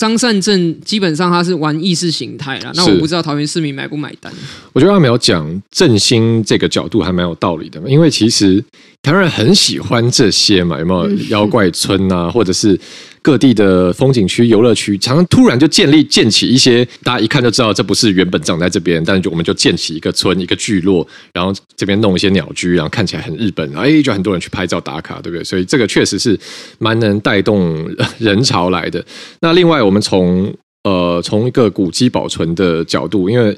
[0.00, 4.32] 张善政基本上他是玩意识形态啦，那我不知道桃园市民买不买单。
[4.72, 8.64] 我觉得阿苗讲振兴这个角度还蛮有道理的，因为其实
[9.02, 12.80] 台湾人很喜欢这些嘛，有没有妖怪村啊，或者是。
[13.22, 25.44] 各地的风景区、游乐区，常常突然就建立建起一些，大家一看就知道这不是原本长在这边，但是就我们就建起一个村、一个聚落，然后这边弄一些鸟居，然后看起来很日本，哎，就很多人去拍照打卡，对不对？
[25.44, 26.38] 所以这个确实是
[26.78, 27.86] 蛮能带动
[28.18, 29.04] 人潮来的。
[29.40, 30.50] 那另外，我们从
[30.84, 33.54] 呃从一个古迹保存的角度，因为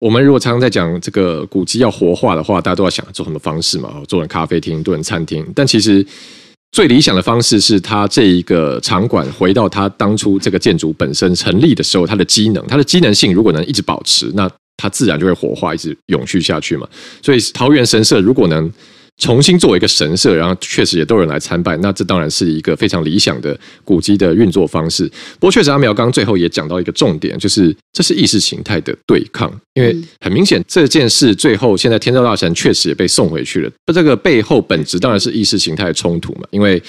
[0.00, 4.02] 我们如果常常在讲这个古迹要活化的话，大家都要想做什么方式嘛？
[4.08, 6.04] 做成咖啡厅、做成餐厅，但其实。
[6.72, 16.88] 最理想的方式是，它这一个场馆回到它当初这个建筑本身成立的时候，它的机能、它的机能性如果能一直保持，那它自然就会活化，一直永续下去嘛。
[17.22, 18.70] 所以桃园神社如果能。
[19.18, 25.06] 重新作为一个神社，然后确实也都有人来参拜，那这当然是一个非常理想的古迹的运作方式。
[25.38, 33.70] 不过，确实阿苗刚最后也讲到一个重点，就是这是意识形态的对抗，因为很明显这件事最后现在天照大神确实也被送回去了。
[33.92, 36.82] 这个背后本质当然是意识形态的冲突嘛，因为。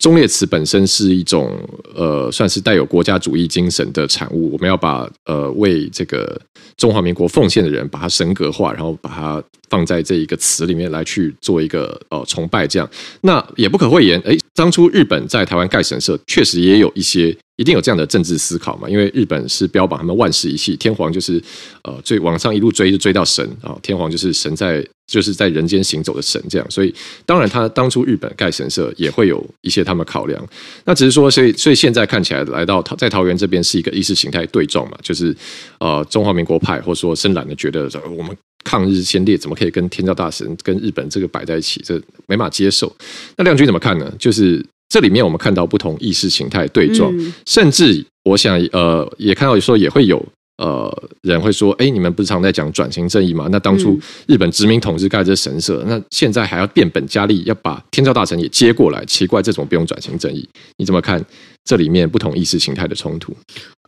[0.00, 1.56] 忠烈祠本身是一种
[1.94, 4.50] 呃，算是带有国家主义精神的产物。
[4.50, 6.40] 我们要把呃为这个
[6.76, 12.66] 中华民国奉献的人，把它神格化，然后把它放在这一个词里面来去做一个呃崇拜。
[12.66, 17.36] 这样，那也不可讳言，诶，当初日本在台湾盖神社，确实也有一些。
[17.56, 18.88] 一定有这样的政治思考嘛？
[18.88, 21.38] 因为日本是标榜他们万世一系，天皇就是
[21.82, 26.70] 呃，最往上一路追就追到神啊，天皇就是神在就是在人间行走的神这样。
[26.70, 26.94] 所以
[27.26, 30.40] 当然，他当初日本盖神社也会有一些他们考量。
[30.84, 35.36] 那只是说，所以所以现在看起来来到在桃园这边是一个意识形态对撞嘛，就是
[35.80, 42.94] 呃中华民国派或者说深蓝的觉得我们抗日先烈怎么可以跟天照大神跟日本这个摆在一起，这没法接受。
[43.36, 44.12] 那亮君怎么看呢？
[44.18, 44.64] 就是。
[44.92, 50.20] 这里面我们看到不同意识形态对撞，嗯、甚至我想呃也看到说也会有
[50.60, 53.48] 呃人会说，哎，你们不是常在讲转型正义吗？
[53.50, 60.46] 那当初日本殖民统治盖这神社，那现在还要变本加厉，要把天照大神也接过来，奇怪，这种不用转型正义？
[60.76, 61.24] 你怎么看
[61.64, 63.34] 这里面不同意识形态的冲突？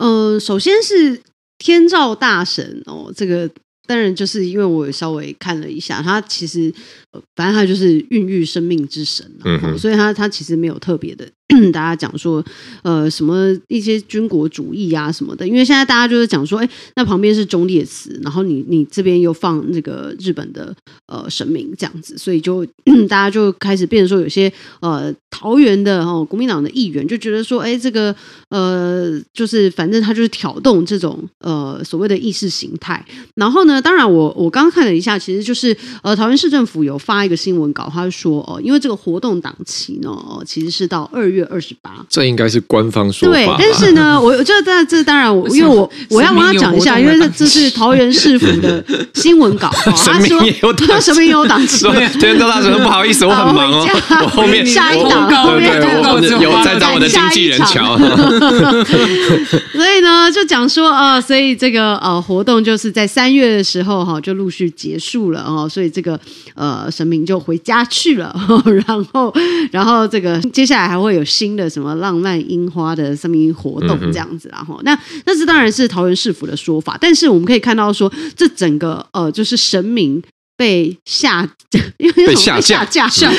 [0.01, 1.21] 呃，首先是
[1.59, 3.49] 天照大神哦，这个
[3.87, 6.73] 当然就是因为我稍微看了一下，他其实。
[7.37, 11.29] 反正他就是孕育生命之神，嗯，所以他他其实没有特别的，
[11.71, 12.43] 大家讲说，
[12.83, 20.75] 呃，什么一些军国主义啊什么的，因为现在大家就是讲说，哎，那旁边是中列词，然后你你这边又放那个日本的
[21.09, 22.65] 呃神明这样子，所以就
[23.07, 24.51] 大家就开始变成说，有些
[24.81, 28.15] 呃桃园的哦国民党的议员就觉得说，哎，这个
[28.49, 36.99] 呃就是反正他就是挑动这种呃所谓的意识形态，然后呢，当然我我刚刚看了一下，其实就是呃桃园市政府有。
[37.03, 40.09] 发一个新闻稿，他说哦，因为这个活动档期呢，
[40.47, 41.91] 其实是到二月二十八。
[42.09, 43.35] 这应该是官方说法。
[43.35, 49.71] 对，但是呢，我这这这当然我，因为我我要帮他讲一下，因为这这是桃园市府的 新闻稿。
[49.97, 51.87] 神明也有档期， 神明也有档期。
[52.21, 53.89] 天照大神，不好意思，我很忙哦。
[54.23, 55.75] 我后面下一档，后面
[56.41, 57.97] 有在找我的经纪人乔。
[59.73, 65.69] 所以呢，就讲说啊，所以这个呃活动就是在三月的时候哈，就陆续结束了哦。
[65.69, 66.19] 所以这个
[66.55, 66.91] 呃。
[66.93, 68.35] 神明就回家去了，
[68.87, 69.33] 然后，
[69.71, 80.23] 然后这个接下来还会有新的什么浪漫樱花的什么活动这样子，然后那那这当然是桃园市府的说法，但是我们可以看到说，这整个呃就是神明
[80.57, 81.49] 被下，
[81.99, 83.31] 因为被下架下架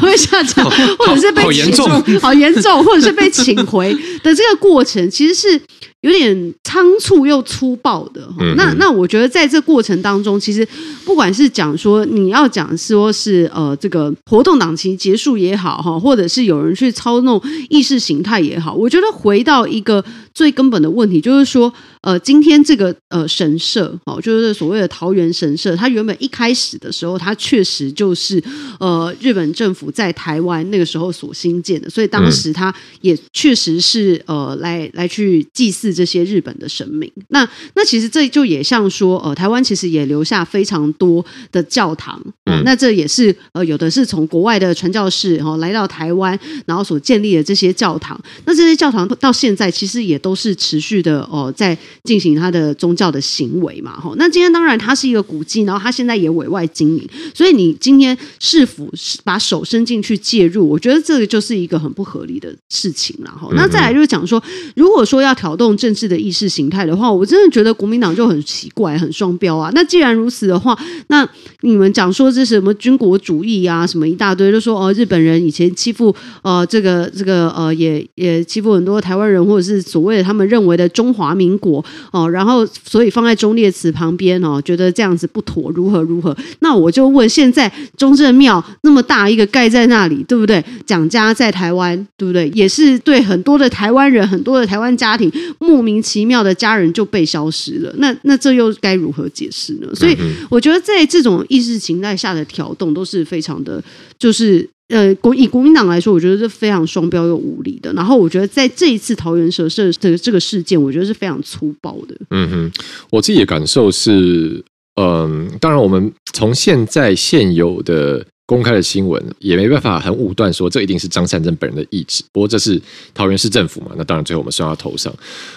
[0.00, 5.60] 被下架，或者是被请好严重，好严重，或者是被请回的这个过程，其实是。
[6.02, 10.66] 有点仓促又粗暴的，那那我觉得在这过程当中，其实
[11.04, 28.42] 不管是讲说你要讲说是呃这个活动档期结束也好哈，或者是有人去操弄意识形态也好，我觉得回到一个最根本的问题，就是说呃今天这个呃神社哦，就是所谓的桃园神社，它原本一开始的时候，它确实就是
[28.80, 35.91] 呃日本政府在台湾那个时候所兴建的，所以当时它也确实是呃来来去祭祀。
[35.92, 37.10] 祀这些日本的神明。
[37.28, 48.18] 那那其实这就也像说，呃，台湾其实也留下非常多的教堂，呃、嗯，那这也是呃有的是从国外的传教士哈、呃、来到台湾，然后所建立的这些教堂。
[48.46, 54.12] 那这些教堂到现在其实也都是持续的哦、呃，在进行它的宗教的行为嘛，哈。
[54.16, 58.88] 那今天当然它是一个古迹，然后它现在也委外经营，所以你今天是否
[59.24, 60.68] 把手伸进去介入？
[60.68, 63.48] 我觉得这个就是一个很不合理的事情了，哈。
[63.54, 64.42] 那再来就是讲说，
[64.76, 69.68] 如果说要挑动政治的意识形态的话，我真的觉得国民党就很奇怪，很双标啊。
[69.74, 71.28] 那既然如此的话，那
[71.62, 86.36] 你们讲说这是什么军国主义啊，什么一大堆，就说哦，日本人以前欺负呃这个这个呃也也欺负很多台湾人，或者是所谓的他们认为的中华民国哦，然后所以放在忠烈祠旁边哦，觉得这样子不妥，如何如何？
[86.60, 90.64] 那我就问，现在中正庙那么大一个盖在那里，对不对？
[90.86, 92.48] 蒋家在台湾，对不对？
[92.50, 95.32] 也是对很多的台湾人，很多的台湾家庭
[95.72, 97.94] 莫名其妙的家人就被消失了。
[97.96, 99.88] 那那这又该如何解释呢？
[99.94, 100.16] 所以
[100.50, 103.82] 我觉得在这种意识形态下的调动都是非常的，
[104.18, 104.68] 就是。
[104.88, 107.90] 呃，国以国民党来说，我觉得是非常双标又无理的。
[107.94, 112.14] 然后，我觉得在这一次桃园蛇社的这个事件，我觉得是非常粗暴的。
[112.28, 112.72] 嗯哼，
[113.10, 114.62] 我自己的感受是，
[115.00, 118.22] 嗯，当然，我们从现在现有的
[118.52, 122.22] 公开的新闻，也没办法很武断说这一定是张善政本人的意志。
[122.32, 122.80] 不过，这是
[123.14, 125.12] 桃园市政府嘛，那当然最后我们算到头上。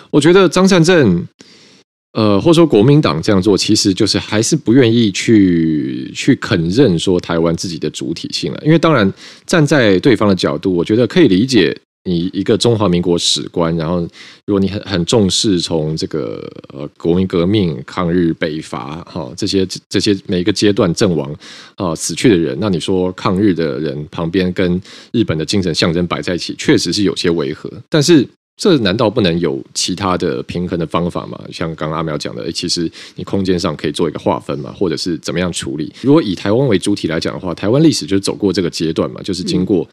[0.10, 1.28] 我觉得张善政。
[2.18, 8.62] 呃，或者说国民党这样做，其实就是还是不愿意去去肯认说台湾自己的主体性了。
[8.64, 9.14] 因为当然
[9.46, 14.00] 站在对方的角度，我觉得可以理解你一个中华民国史观，然后
[14.46, 21.36] 如果你很很重视从这个呃国民革命、抗日、北伐哈这些这些每一个阶段阵亡
[21.76, 28.28] 啊死去的人，那你说抗日的人旁边跟日本的精神象征摆在一起，确实是有些违和，但是。
[28.58, 31.38] 这难道不能有其他的平衡的方法吗？
[31.52, 35.92] 像刚刚阿苗讲的，其实你空间上可以做一个划分嘛，或者是怎么样处理？
[36.02, 39.86] 如果以台湾为主体来讲的话，台湾历史就是走过这个阶段嘛，就是经过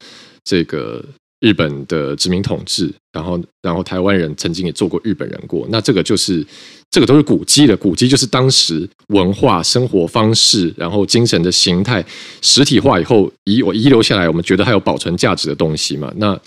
[0.45, 1.05] 这个
[1.43, 6.43] 日本的殖民统治，然后然后台湾人曾经也做过日本人过，那这个就是
[6.91, 12.03] 这个都是古迹的，古迹就是当时文化生活方式，然后精神的形态
[12.41, 16.41] 实体化以后遗我遗留下来，我们觉得还有保存价值的东西嘛，那。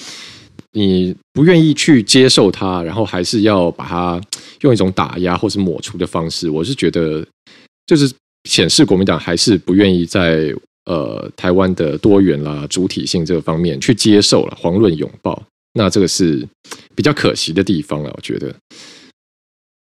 [0.77, 4.21] 你不愿意去接受它，然后还是要把它
[4.59, 7.25] 用一种打压或是抹除的方式，我是觉得
[7.85, 8.11] 就是
[8.43, 10.53] 显示国民党还是不愿意在
[10.85, 15.43] 呃台湾的多元啦、主体性这个方面去接受了遑论拥抱，
[15.73, 16.47] 那这个是
[16.95, 18.53] 比较可惜的地方了，我觉得。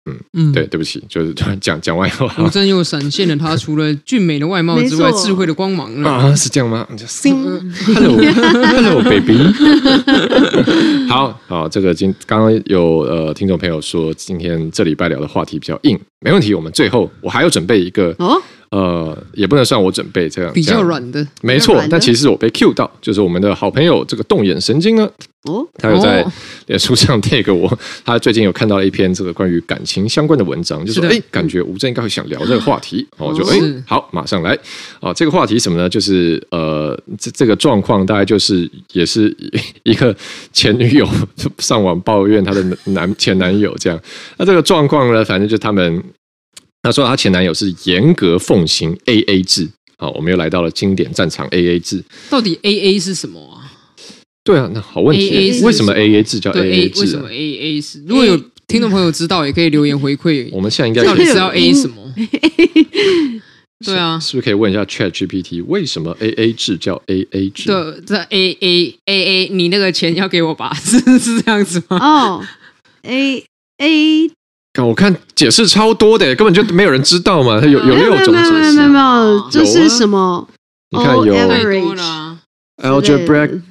[0.10, 6.88] 嗯嗯，对，对不起，就是突然讲讲完以后，吴峥又闪现了他除了俊美的外貌之外，智慧的光芒啊，是这样吗
[7.86, 9.38] ？Hello，Hello，baby，
[11.08, 18.42] 好好，这个今刚刚有呃听众朋友说，今天这礼拜聊的话题比较硬，没问题，我们最后我还要准备一个哦。
[18.72, 21.84] 呃，也不能算我准备这样，比较软的，没错。
[21.90, 25.10] 但其实我被 cue 到，就是我们的好朋友这个动眼神经呢，
[25.46, 26.24] 哦，他有在
[26.68, 34.56] 脸书上 tag 我，他最近有看到了一篇这个关于感情相关的文章，就说哎，感觉吴峥应该会想聊这个话题，我就哎，好，马上来
[35.00, 35.90] 啊，这个话题什么呢？
[35.90, 39.36] 就是呃，这这个状况大概就是也是
[39.82, 40.16] 一个
[40.54, 41.08] 前女友
[41.58, 44.00] 上网抱怨她的男前男友这样，
[44.38, 46.04] 那这个状况呢，反正就他们。
[46.82, 52.04] 他说他前男友是严格奉行 A A 制，好，我们又来到了经典战场 A A 制。
[52.30, 53.72] 到底 A A 是什么啊？
[54.44, 57.02] 对啊，那好问题，为什么 A A 制叫 A A 制？
[57.02, 58.02] 为什么 A A 是？
[58.08, 58.38] 如果有
[58.68, 60.50] 听众朋友知道，也可以留言回馈。
[60.52, 62.14] 我们现在应该到底是要 A 什么？
[63.86, 67.68] 对啊，是不是可以问一下 Chat GPT 为什么 A A 制叫 A A 制？
[67.68, 70.74] 对，这 A A A A，你那个钱要给我吧？
[70.84, 71.98] 是是这样子吗？
[71.98, 72.46] 哦
[73.04, 73.44] ，A
[74.78, 77.60] 我看解释超多的，根本就没有人知道嘛。
[77.60, 80.48] 它有有六种解释，没有没有没有，这是什么？
[80.92, 81.36] 你看有
[82.82, 83.62] algebraic，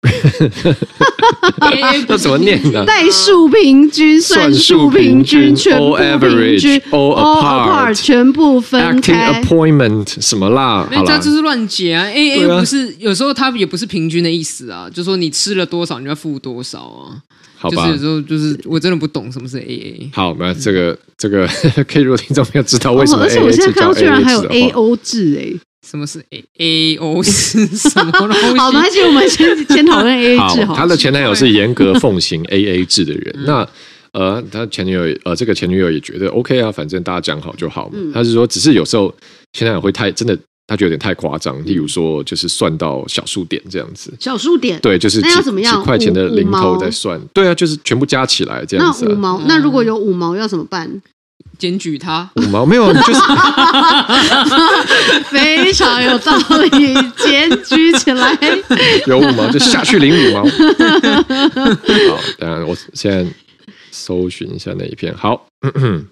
[2.08, 2.84] 那怎么念呢？
[2.86, 10.88] 代数平均、 算术平均、全部平均、all apart、全部分开、appointment 什么啦？
[10.90, 17.18] 那这就是乱解啊！A A 不是有时候它也不是平均的意思啊，就说你吃了多少，你要付多少啊。
[17.58, 20.10] 好吧，就是有时候就是我真的不懂什么是 A A。
[20.12, 21.46] 好，那这个这个
[21.88, 28.58] 可以如果听众朋友知道为什么而且我现在看到居然还有 A O 制哎，什么是 A A O 是 什么东西？
[28.58, 30.64] 好，那就我们先先讨论 A A 制。
[30.64, 33.44] 好，他的前男友是严格奉行 A A 制的人。
[33.44, 33.68] 那
[34.12, 37.98] 呃，他前女友呃，这个前女友也觉得 OK 啊，反正大家讲好就好嘛。
[38.14, 39.14] 他是说，只是有时候
[39.52, 40.36] 前男友会太真的
[40.68, 41.60] 他觉得有点太夸张。
[41.64, 44.12] 例如说，就是算到小数点这样子。
[44.20, 47.20] 小数点，对，就是几那要怎么样几块钱的零头在算。
[47.32, 49.08] 对啊，就是全部加起来这样子、啊。
[49.10, 51.02] 五毛，那如果有五毛要怎么办？
[51.58, 53.20] 检举他，五毛没有，就是
[55.28, 58.38] 非常有道理，检举起来。
[59.08, 60.44] 有五毛就下去领五毛。
[60.46, 63.26] 好，当然我现在
[63.90, 65.12] 搜寻一下那一篇。
[65.16, 65.46] 好。
[65.60, 66.04] 咳咳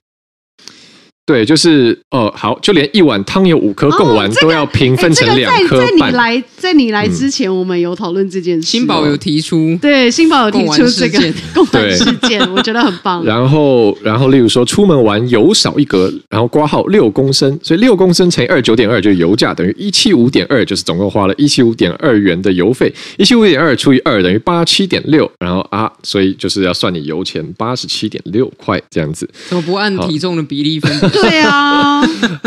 [1.27, 5.87] 对，就是呃，好，就连一碗汤有五颗贡丸都要平分成两颗半。
[5.89, 8.67] 在你来，在你来之前，我们有讨论这件事。
[8.69, 11.19] 新宝有提出，对，新宝有提出这个
[11.53, 13.25] 贡丸事件， 我觉得很棒。
[13.25, 22.93] 然后，然后，例如说，出门玩油少一格，然后挂号六公升，所以六公升乘以二九点二，就是油价等于一七五点二，就是总共花了一七五点二元的油费。
[23.17, 29.29] 一七五点二除以二等于八七点六，然后啊，所以就是要算你油钱八十七点六块这样子。
[29.49, 30.97] 怎么不按体重的比例分？
[31.23, 32.01] 对啊，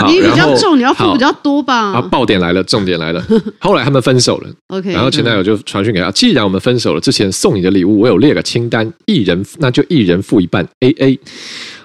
[0.07, 1.93] 你比较重，你要付比较多吧？
[1.93, 3.23] 啊，爆点来了，重点来了。
[3.59, 4.91] 后来他们分手了，OK。
[4.91, 11.17] 然后前男友就传讯给他，既然我们分手了，之前送你的礼物我有列个清单，一人那就一人付一半，AA。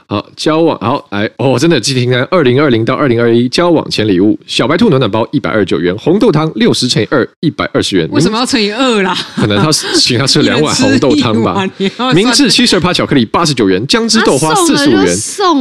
[0.07, 2.22] 好，交往好来哦，真的记清单。
[2.30, 8.07] 二零二零到二零二一交往前礼物：小白兔暖暖包一百二十九元，红豆汤六十乘以二一百二十元。
[8.12, 9.16] 为什么要乘以二啦？
[9.36, 11.66] 可能他请他吃两碗红豆汤吧。
[12.14, 15.16] 明治七十二趴巧克力八十九元，姜汁豆花四十五元。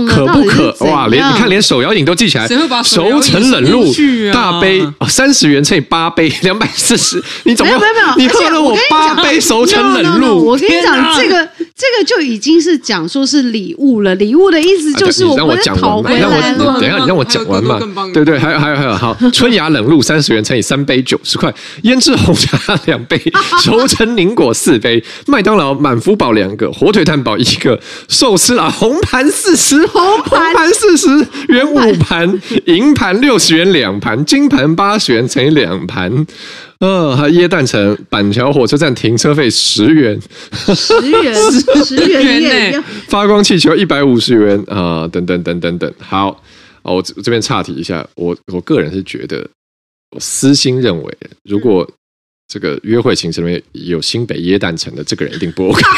[0.08, 1.08] 可不可哇？
[1.08, 2.48] 连你看，连手摇饮都记起来。
[2.84, 3.94] 熟成冷露
[4.34, 7.24] 大杯三十元乘以八杯两百四十。
[7.44, 7.78] 你总共？
[8.18, 10.46] 你喝了我八杯熟成冷露。
[10.46, 14.14] 我跟你讲，这个这个就已经是讲说是礼物了。
[14.16, 16.20] 礼物的意思就是我们讨回来。
[16.20, 17.80] 让我等一下，你让我讲完嘛。
[18.14, 21.54] 对对，还有还有还有，好， 春芽冷露三十元乘以三杯九十块，
[21.84, 23.20] 腌制红茶两杯，
[23.62, 31.08] 熟成柠果四杯，麦当劳满福堡两个，火腿蛋堡一个，寿司啦红盘四十，红盘四十
[31.50, 36.26] 元五盘，银盘六十元两盘，金盘八十元乘以两盘。
[36.86, 40.20] 嗯，还耶诞城板桥火车站停车费十元，
[40.76, 41.34] 十元
[41.86, 42.84] 十元呢？
[43.08, 45.94] 发光气球一百五十元啊，等等等等等。
[45.98, 46.28] 好，
[46.82, 49.48] 哦我这边岔题一下，我我个人是觉得，
[50.12, 51.90] 我私心认为，如果。
[52.48, 55.82] 这个约会行程里面有新北耶诞城的这个人一定不 OK。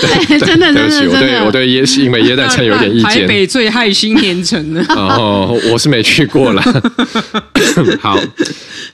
[0.00, 3.04] 对，真的，对不起，我对我对耶新北耶诞城有点意见。
[3.04, 6.62] 台北最害新年城的哦，我是没去过啦。
[8.00, 8.16] 好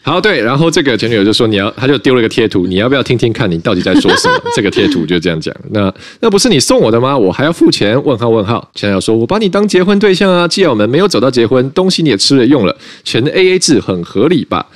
[0.02, 4.40] 好对，然后这个前女友就说你要，他就丢了一个贴图，你要不要听听看你到底在说什么？
[4.56, 5.54] 这个贴图就这样讲。
[5.70, 7.16] 那那不是你送我的吗？
[7.16, 8.02] 我还要付钱？
[8.04, 8.70] 问号问号。
[8.74, 14.66] 前男友说，我把你当结婚对象啊，既然我们没有走到结婚，东西你也吃了用了，全 AA 制很合理吧？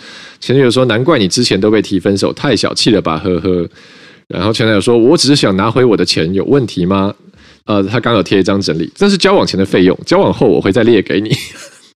[0.40, 3.68] 前女友说：“难怪你之前都被提分手，太小气了吧，呵呵。”
[4.28, 7.14] 然后前男友说：“我只是想拿回我的钱，有问题吗？”
[7.64, 11.30] 呃，他刚有贴一张整理，这是交往前的费用，交往后我会再列给你。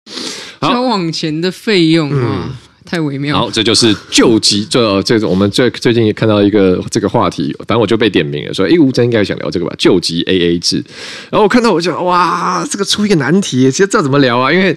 [0.61, 2.51] 交往前的费用啊，嗯、
[2.84, 3.38] 太微妙。
[3.38, 4.66] 好，这就是救急。
[4.68, 9.74] 这这个我们最最近也看到一个这个话题，反正我就被点名了，说：“哎，吴真应该想聊这个吧？
[9.78, 10.84] 救急 AA 制。”
[11.32, 14.53] 然后我看到我就哇，这个出一个难题，其实这怎么聊啊？
[14.53, 14.76] 因为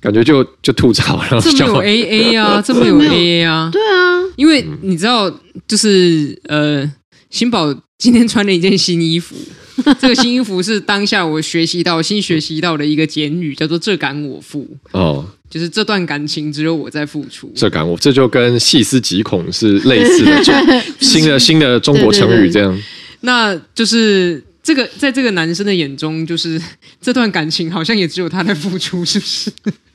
[0.00, 5.30] 感觉就就吐槽，然后这没有 A A 啊， 这没有 A A 啊，对啊，因为你知道，
[5.68, 6.90] 就是呃，
[7.28, 9.36] 新宝今天穿了一件新衣服，
[10.00, 20.52] 这个新衣服是当下我学习到新学习到的一个简语，叫做“这感我负”，哦，就是这段感情只有我在付出，这感我，这就跟细思极恐是类似的，就
[21.06, 22.82] 新的新的中国成语这样，
[23.20, 24.42] 那就是。
[24.62, 26.60] 这个在这个男生的眼中，就是
[27.00, 29.50] 这段感情好像也只有他在付出，是不是？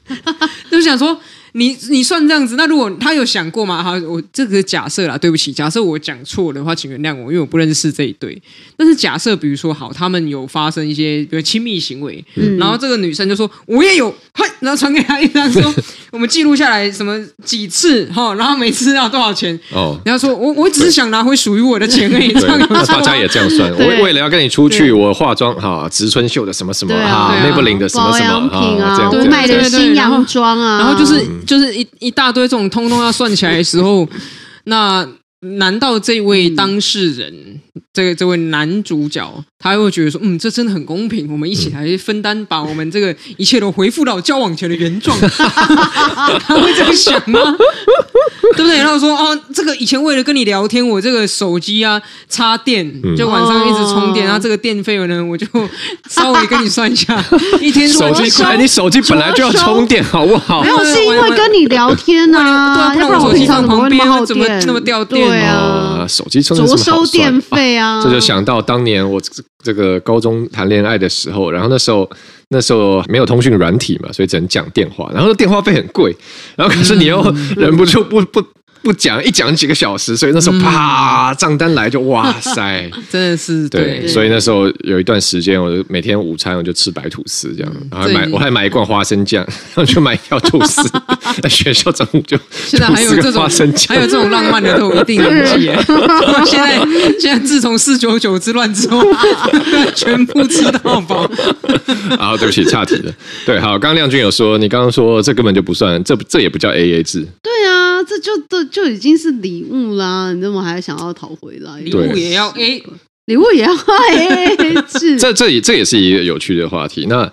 [0.70, 1.20] 都想说。
[1.58, 3.82] 你你算这样子，那如果他有想过吗？
[3.82, 8.39] 哈，我这个假设啦，对不起，假设我讲错的话，请原谅我，因为我不认识这一对。
[8.76, 15.74] 但是假设，比如说好，他们有发生一些比如亲密行为，嗯、然后这个女生就说我也有，嘿，然后传给他一张说
[16.12, 22.60] 我们记录下来什么几次哈，然后每次要多少钱哦，然后说我我只是想拿回属于我的钱而已，这样。
[22.70, 28.49] 那大家也这样算，我为了要跟你出去，我化妆哈，植村秀的什么什么哈，Maybelline 的什么什么
[28.84, 31.26] 啊，这样我买的新洋装啊，然后就是。
[31.45, 34.07] 就是一一大堆这种通通要算起来的时候，
[34.65, 35.07] 那
[35.41, 37.61] 难道这位当事人，
[37.93, 47.39] 这个这位男主角，他会觉得说，嗯，这真的很公平，我们一起来分担，把我们这个一切都回复到交往前的原状， 他会这样想吗？
[48.55, 48.77] 对不对？
[48.77, 52.85] 然后说哦，这个以前为了跟你聊天，我这个手机啊插电，
[53.15, 55.45] 就晚上一直充电，然后这个电费呢，我就
[56.09, 57.23] 稍微跟你算一下，
[57.61, 58.23] 一天手机，
[58.57, 60.61] 你手机本来就要充电，好不好？
[60.63, 65.27] 没有，是因为跟你聊天啊，要不然我手机放旁边怎么那么掉电？
[65.27, 69.19] 对啊，手机充电着收电费啊，这就想到当年我
[69.63, 72.09] 这个高中谈恋爱的时候，然后那时候
[72.49, 76.15] 那时候没有通讯软体嘛，所以只能讲电话，然后电话费很贵，
[76.55, 77.21] 然后可是你又
[77.55, 78.43] 忍不住不不。
[78.86, 90.88] 不讲一讲几个小时，所以那时候啪账单来就哇塞， 真的是对，对，所以那时候有一段时间，我就每天午餐我就吃白吐司这样，然后还买我还买一罐花生酱， 然后就买一条吐司，
[91.41, 95.65] 在学校中午就现在还有这种花生酱，还有这种浪漫的都一定年纪，
[96.45, 96.77] 现在
[97.19, 99.01] 现在自从四九九之乱之后，
[99.95, 101.27] 全部吃到饱。
[102.19, 103.11] 啊，对不起，岔题了。
[103.47, 107.25] 对，好，刚刚亮君有说，你刚刚说这根本就不算，这这也不叫 A A 制。
[107.41, 108.74] 对啊，这就这。
[108.76, 111.80] 就已经是礼物啦，你怎么还想要讨回来？
[111.80, 112.84] 礼物也要 A，
[113.28, 117.05] 礼物也要 A，是 这这也这也是一个有趣的话题。
[117.07, 117.32] 那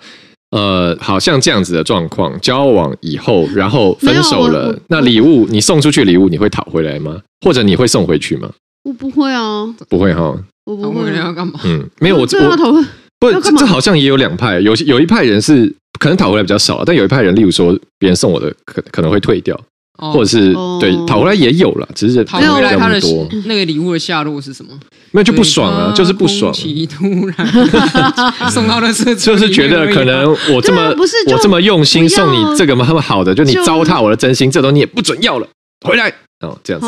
[0.51, 7.19] 呃，好像这样子的状况，交往以后，然后分手了，那礼物你送出去礼物，你会讨回来吗？
[7.41, 8.49] 或者你会送回去吗？
[8.85, 10.33] 我不会啊，不会哈，
[10.63, 11.13] 我不会。
[11.13, 11.59] 要干嘛？
[11.65, 12.25] 嗯，没有，我我
[13.19, 19.59] 不这这好像也有两派，有有一派人是可能讨回来比较少，但有一派人，例如说别人送我的，可可能会退掉。
[19.97, 22.99] 或者是对讨回来也有了，只是讨回来他的
[23.45, 24.71] 那个礼物的下落是什么？
[25.11, 26.51] 那就不爽啊，就是不爽。
[26.89, 27.47] 突然
[28.49, 35.47] 送到的是，就是觉得可能我这么不是我这么用心送你这个那么好的，就你糟蹋我的真心，这东西你也不准要了，
[35.85, 36.87] 回来哦，这样子。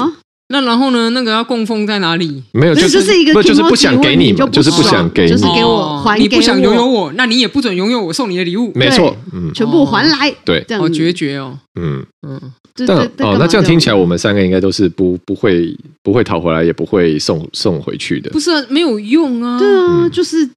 [0.49, 1.09] 那然后呢？
[1.09, 2.43] 那个要供奉在哪里？
[2.51, 6.29] 没有，就是一个，就是不想给你嘛，就是不想给你，就是给我还给我。
[6.29, 8.71] 你不想拥有我，那你也不准拥有我送你的礼物。
[8.75, 10.31] 没错，嗯，全部还来。
[10.45, 11.57] 对，这样好决绝哦。
[11.79, 12.39] 嗯嗯。
[12.85, 18.29] 但哦，那这样听起来，我们三个应该都是不不会不会讨回来，也不会送送回去的。
[18.29, 19.57] 不是啊，没有用啊。
[19.57, 20.47] 对啊，就是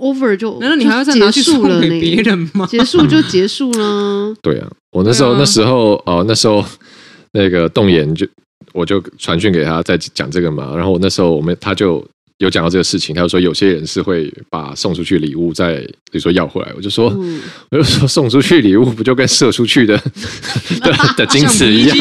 [0.00, 0.58] over 就。
[0.58, 2.66] 难道你还要再拿去送给别人吗？
[2.66, 4.34] 结束就结束了。
[4.42, 6.64] 对啊，我那时候那时候哦，那时候
[7.34, 8.26] 那个动言就。
[8.72, 10.74] 我就传讯给他，在讲这个嘛。
[10.74, 12.04] 然后我那时候我们他就
[12.38, 15.76] 有讲到这个事情，他就说有些人是会把送出去礼物再
[16.10, 16.72] 比如说要回来。
[16.76, 17.40] 我就说，嗯、
[17.70, 19.96] 我就说送出去礼物不就跟射出去的
[20.80, 21.96] 的的精子一样？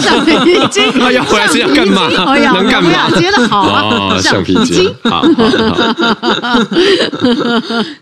[0.00, 0.32] 橡皮
[0.70, 2.08] 筋，他要回来是要干嘛？
[2.08, 3.10] 能干嘛？
[3.18, 4.20] 接的好啊！
[4.20, 6.62] 橡皮筋，好，好，好，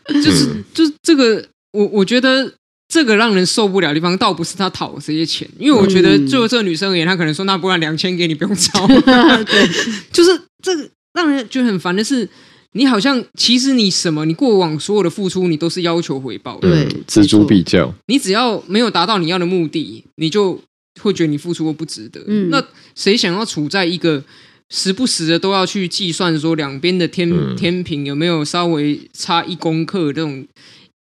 [0.12, 2.52] 就是就是这个，我我觉得。
[2.88, 8.86] 这个让人受不了的地方，倒不是他讨这些钱，因为我觉得，就这个女生而言，她可能说，那不然两千给你，不用找。
[8.86, 9.68] 对，
[10.12, 12.28] 就是这个让人觉得很烦的是，
[12.72, 16.70] 你好像其实你什么，你过往所有的付出，你都是要求回报的。
[16.70, 17.92] 对，锱铢必较。
[18.06, 20.60] 你只要没有达到你要的目的，你就
[21.00, 22.22] 会觉得你付出过不值得。
[22.28, 22.64] 嗯，那
[22.94, 24.22] 谁想要处在一个
[24.70, 30.46] 时不时的都要去计算说两边的天、嗯、天平有没有稍微差一公克这种？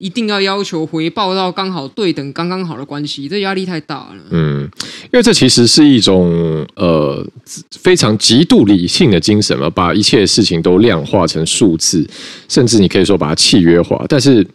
[0.05, 4.23] 一定要要求回报到刚好对等、刚刚好的关系，这压力太大了。
[4.29, 4.69] 嗯，
[5.05, 7.27] 因为这其实是一种呃
[7.71, 12.07] 非常极度理性的精神嘛，把一切事情都量化成数字，
[12.51, 14.05] 甚至你可以说把它契约化。
[14.07, 14.47] 但是，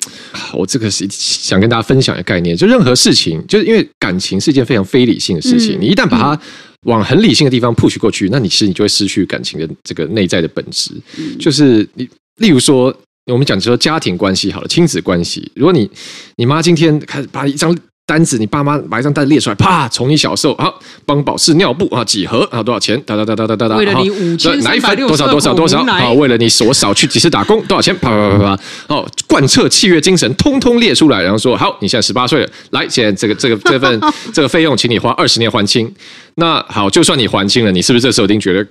[0.54, 6.40] 我这个是想跟大家分享一个概念，就任何事情，就是因为感情是一件非常非理性的事情，嗯、你一旦把它
[6.84, 10.92] 往很理性的地方 push 过去，那你其实你就会失去感情的这个内在的本质。
[11.40, 12.96] 就是你，例如说。
[13.32, 15.52] 我们讲说家庭关系好了，亲子关系。
[15.56, 15.90] 如果你
[16.38, 17.76] 你妈今天开始把一张
[18.06, 20.74] 单子，你爸妈把一张单子列出来，啪，从你小时候啊，
[21.06, 23.00] 帮宝适尿布啊几盒啊多少钱？
[23.06, 23.76] 哒哒哒哒哒哒哒。
[23.76, 26.12] 为了你五千奶粉多少多少多少啊？
[26.14, 27.96] 为了你我少去几次打工多少钱？
[28.00, 28.64] 啪啪啪啪啪。
[28.88, 34.02] 哦，贯彻契约精神，通通列出来，然后说好，你现在十八岁了，来，现在这个这个这份
[34.34, 35.94] 这个费用，请你花二十年还清。
[36.36, 38.68] 那好，就算你还清了，你是不是这时候一定觉得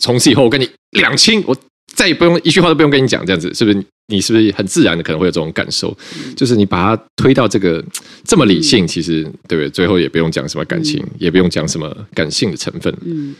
[0.00, 1.42] 从此以后我跟你两清？
[1.46, 1.56] 我。
[1.94, 3.84] 再也不用一句话都不用跟你讲，这样子是不是？
[4.08, 5.96] 你是不是很自然的可能会有这种感受？
[6.36, 7.82] 就是你把它推到这个
[8.24, 9.70] 这么理性，其实对不对？
[9.70, 12.92] 最后也不用讲什么感情，也不用讲什么感性的成分。
[13.06, 13.34] 嗯，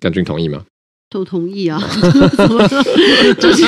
[0.00, 0.62] 亮君同意吗？
[1.08, 1.80] 都同意啊，
[3.38, 3.62] 就是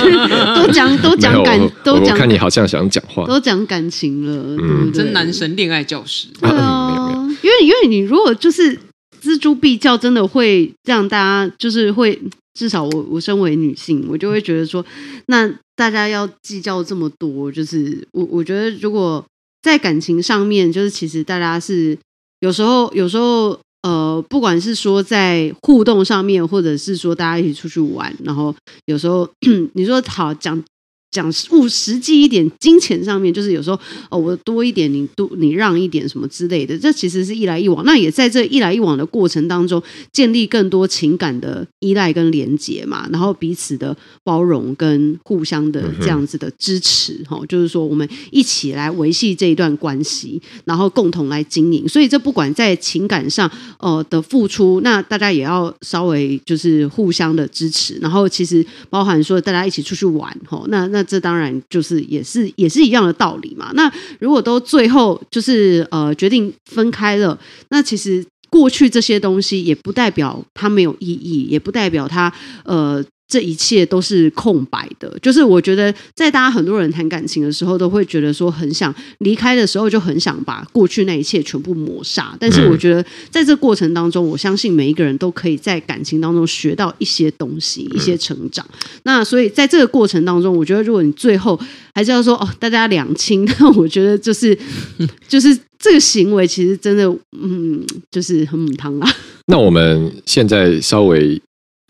[0.56, 2.12] 都讲都讲感，都讲。
[2.14, 6.26] 我看你好像想讲话，都讲感情了，嗯，真男神恋爱教师。
[6.40, 8.76] 对啊，因为因为你如果就是
[9.22, 12.20] 锱铢必较，真的会让大家就是会。
[12.56, 14.82] 至少我我身为女性，我就会觉得说，
[15.26, 15.46] 那
[15.76, 19.22] 大家要计较这么多，就是我我觉得如果
[19.62, 21.98] 在感情上面，就是其实大家是
[22.40, 28.54] 有时候有时候呃，不管是说在互动上面，或者是说大家一起出去玩，然后
[28.86, 29.28] 有时候
[29.74, 30.64] 你说好讲。
[31.10, 33.80] 讲务实际一点，金钱上面就是有时候
[34.10, 37.82] 哦，我多一点，你多你让一点什么之类的，这其实是一来一往。
[37.86, 39.82] 那也在这一来一往的过程当中，
[40.12, 51.88] 建立更多情感的依赖跟连结嘛，然后彼此的包容跟互相的这样子的支持，哈、嗯，就是说我们一起来维系这一段关系，然后共同来经营。
[51.88, 57.94] 所以这不管在情感上呃的付出，那大家也要稍微就是互相的支持。
[58.02, 60.95] 然后其实包含说大家一起出去玩，哈，那那。
[60.96, 63.70] 那这当然就是也是也是一样的道理嘛。
[63.74, 67.38] 那如果都最后就是呃决定分开了，
[67.68, 72.32] 那其实过去这些东西也不代表它没有意义，也不代表它
[72.64, 73.04] 呃。
[73.28, 82.36] 这一切都是空白的，就是我觉得，在大家很多人谈感情的时候，都会觉得说很想离开的时候，就很想把过去那一切全部抹杀。
[82.38, 88.64] 但是我觉得，在这过程当中，我相信每一个人都可以在感情当中学到一些东西，一些成长。
[89.02, 91.58] 那所以在这个过程当中，我觉得如果你最后
[91.94, 94.56] 还是要说哦，大家两清，那我觉得就是
[95.26, 97.04] 就是这个行为其实真的，
[97.36, 99.10] 嗯，就是很母汤啊。
[99.46, 101.42] 那我们现在稍微。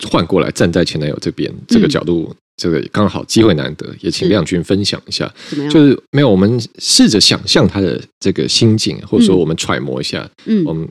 [0.09, 5.33] 换过来站在前男友这边，这个角度，嗯、这个刚好机会难得，也请亮君分享一下。
[5.71, 10.29] 就是没有，我们试着想象他的这个心境，或者说我们揣摩一下。
[10.45, 10.89] 嗯，我们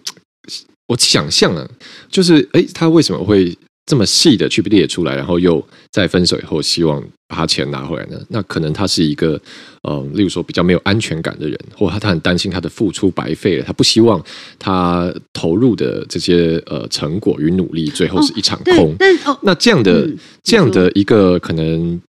[0.87, 1.67] 我想象啊，
[2.09, 3.57] 就是哎，他为什么会？
[3.85, 8.19] 这么细的去列出来，然后又在分手以后希望把他钱拿回来呢？
[8.29, 9.39] 那可能他是一个
[9.83, 14.19] 呃，例如说比较没有安全感的人，或他他很担心他的付出白费了，他不希望
[14.57, 18.91] 他投入的这些呃成果与努力最后是一场空。
[18.91, 22.01] 哦、但哦，那这样的、嗯、这样的一个可能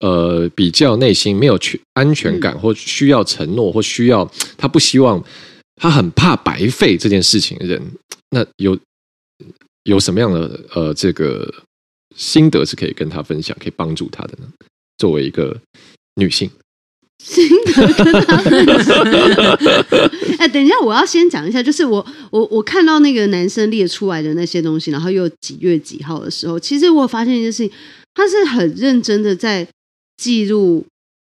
[0.00, 5.24] 呃比较内心没有去安全感，或需要承诺，或需要他不希望
[5.76, 7.82] 他很怕白费这件事情的人，
[8.28, 8.78] 那有。
[9.84, 11.52] 有什么样的呃这个
[12.16, 14.46] 心得是可以跟他分享，可以帮助他的呢？
[14.98, 15.58] 作为一个
[16.16, 16.50] 女性，
[17.24, 19.04] 心得跟他分享。
[20.38, 27.72] 哎，等一下，我要先讲一下，就是我我我看到那个男生列出来的那些东西，然后又几月几号的时候，其实我发现一件事情，
[28.14, 29.66] 他是很认真的在
[30.16, 30.86] 记录。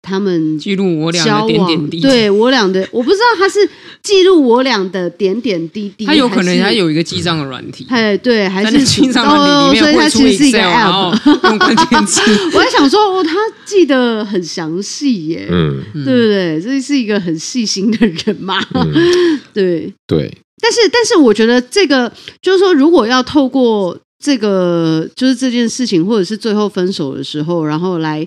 [0.05, 3.67] 他们记录我俩的点点滴滴，对我俩的，我不知道他是
[4.03, 11.11] 记录我俩的点点滴滴，他有可能他有一个记账的软体，哎，对，还是记账软体里面会出 Excel，然后
[11.49, 12.21] 用关键词。
[12.53, 13.33] 我还想说，哦，他
[13.65, 16.61] 记得很详细耶，嗯，对不对？
[16.61, 20.31] 这是一个很细心的人嘛，嗯、 对对。
[20.61, 28.25] 但是，但是，我觉得这个就是说，如果要透过这个，就是这件事情，或者是最后分手的时候，然后来。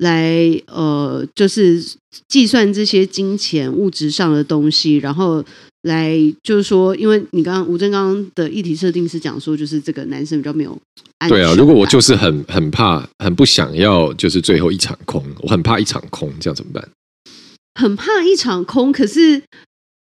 [0.00, 0.34] 来，
[0.66, 1.78] 呃，就是
[2.26, 5.44] 计算这些金钱物质上的东西，然后
[5.82, 10.70] 来就是说，因为你刚刚吴正刚刚的议题设定是讲说，就是这个男生比较没有
[11.18, 11.38] 安全感。
[11.38, 16.88] 对啊，如果我就是很很怕，很不想要，就是最后一场空，我很怕一场空，这样怎么办？
[17.78, 19.42] 很怕一场空，可是，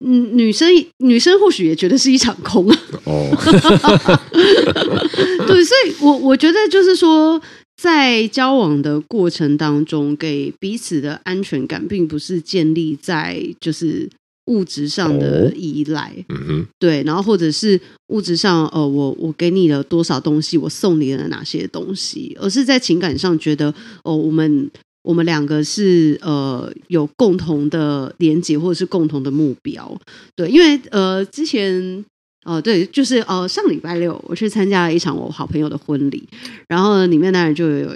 [0.05, 0.69] 嗯，女生
[0.99, 2.77] 女生或许也觉得是一场空啊。
[3.03, 3.29] 哦，
[5.45, 7.41] 对，所以我我觉得就是说。
[7.81, 14.09] 在交往的过程当中，给彼此的安全感，并不是建立在就是
[14.47, 23.73] 物质上的依赖，哦、嗯哼，对，然后或者是物质上，呃，我我给你了多少东西，我送你了哪些东西，而是在情感上觉得，
[24.03, 24.69] 哦，我们
[25.03, 29.97] 我们两个是呃有共同的连接，或者是共同的目标，
[30.35, 32.03] 对，因为呃之前。
[32.45, 36.23] 哦，对，就是呃，上礼拜六我去参加了一场我好朋友的婚礼，
[36.67, 37.95] 然后，里面当然就有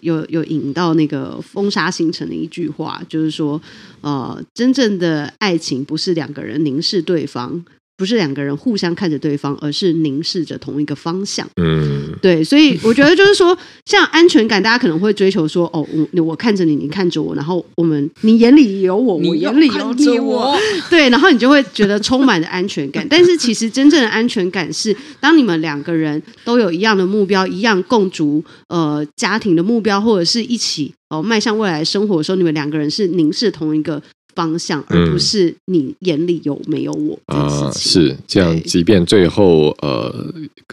[0.00, 3.60] 有有引到那个风沙星辰的一句话，就是说，
[4.00, 7.64] 呃，真正的爱情不是两个人凝视对方。
[7.96, 11.46] 不是两个人互相看着对方，而是凝视着同一个方向。
[11.56, 20.58] 嗯，对，所以我觉得就是说，像安全感，大家可能会追求说，哦，我我看着你，你看着我，然后我们你眼里有我，我眼里有你，我，
[20.90, 23.06] 对，然后你就会觉得充满了安全感。
[23.08, 34.02] 但是其实真正的安全感是，当你们两个人都有一样的目标，一样共筑呃家庭的目标，或者是一起哦迈向未来生活的时候，你们两个人是凝视同一个。
[34.34, 37.72] 方向，而不是你眼里有没有我啊、嗯呃？
[37.74, 40.12] 是这样，即便最后呃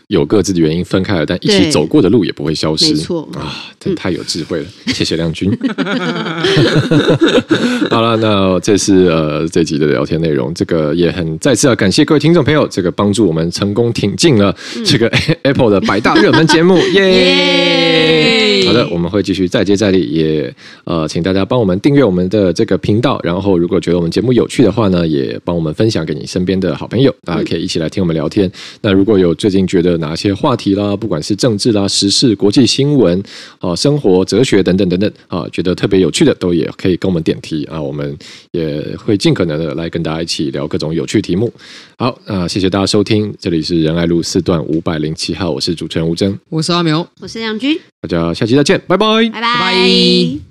[0.07, 2.93] 有各自的原因分开了，但一起走过的路也不会消失。
[2.93, 5.49] 没错啊，真太有智慧了，嗯、谢谢亮君。
[7.89, 14.55] 好了，那这是呃这集的聊天内容，这个也很再次要感谢各位听众朋友，这个帮助我们成功挺进了
[14.85, 15.07] 这个
[15.43, 18.63] Apple 的百大热门节目，耶！
[18.67, 20.53] 好的，我们会继续再接再厉，也
[20.83, 23.48] 呃请大家帮我们订阅我们的这个频道，然后。
[23.57, 28.51] 如果觉得我们节目有趣的话呢，也帮我们分享给你身边的好朋友，大家可以一起来听我们聊天。
[28.81, 33.21] 那如果有最近觉得哪些话题啦，不管是政治啦、时事、国际新闻
[33.59, 38.17] 啊、生活、哲学等等等等啊，觉得特别有趣的，都也可以跟我们点题啊，我们
[38.51, 41.51] 也会尽可能的来跟大家一起聊各种有趣题目。
[41.97, 50.48] 好，那谢谢大家收听，这里是仁爱路四段五百零七号，我是主持人吴峥，我是阿苗，我是梁军，大家下期再见，拜拜，拜拜。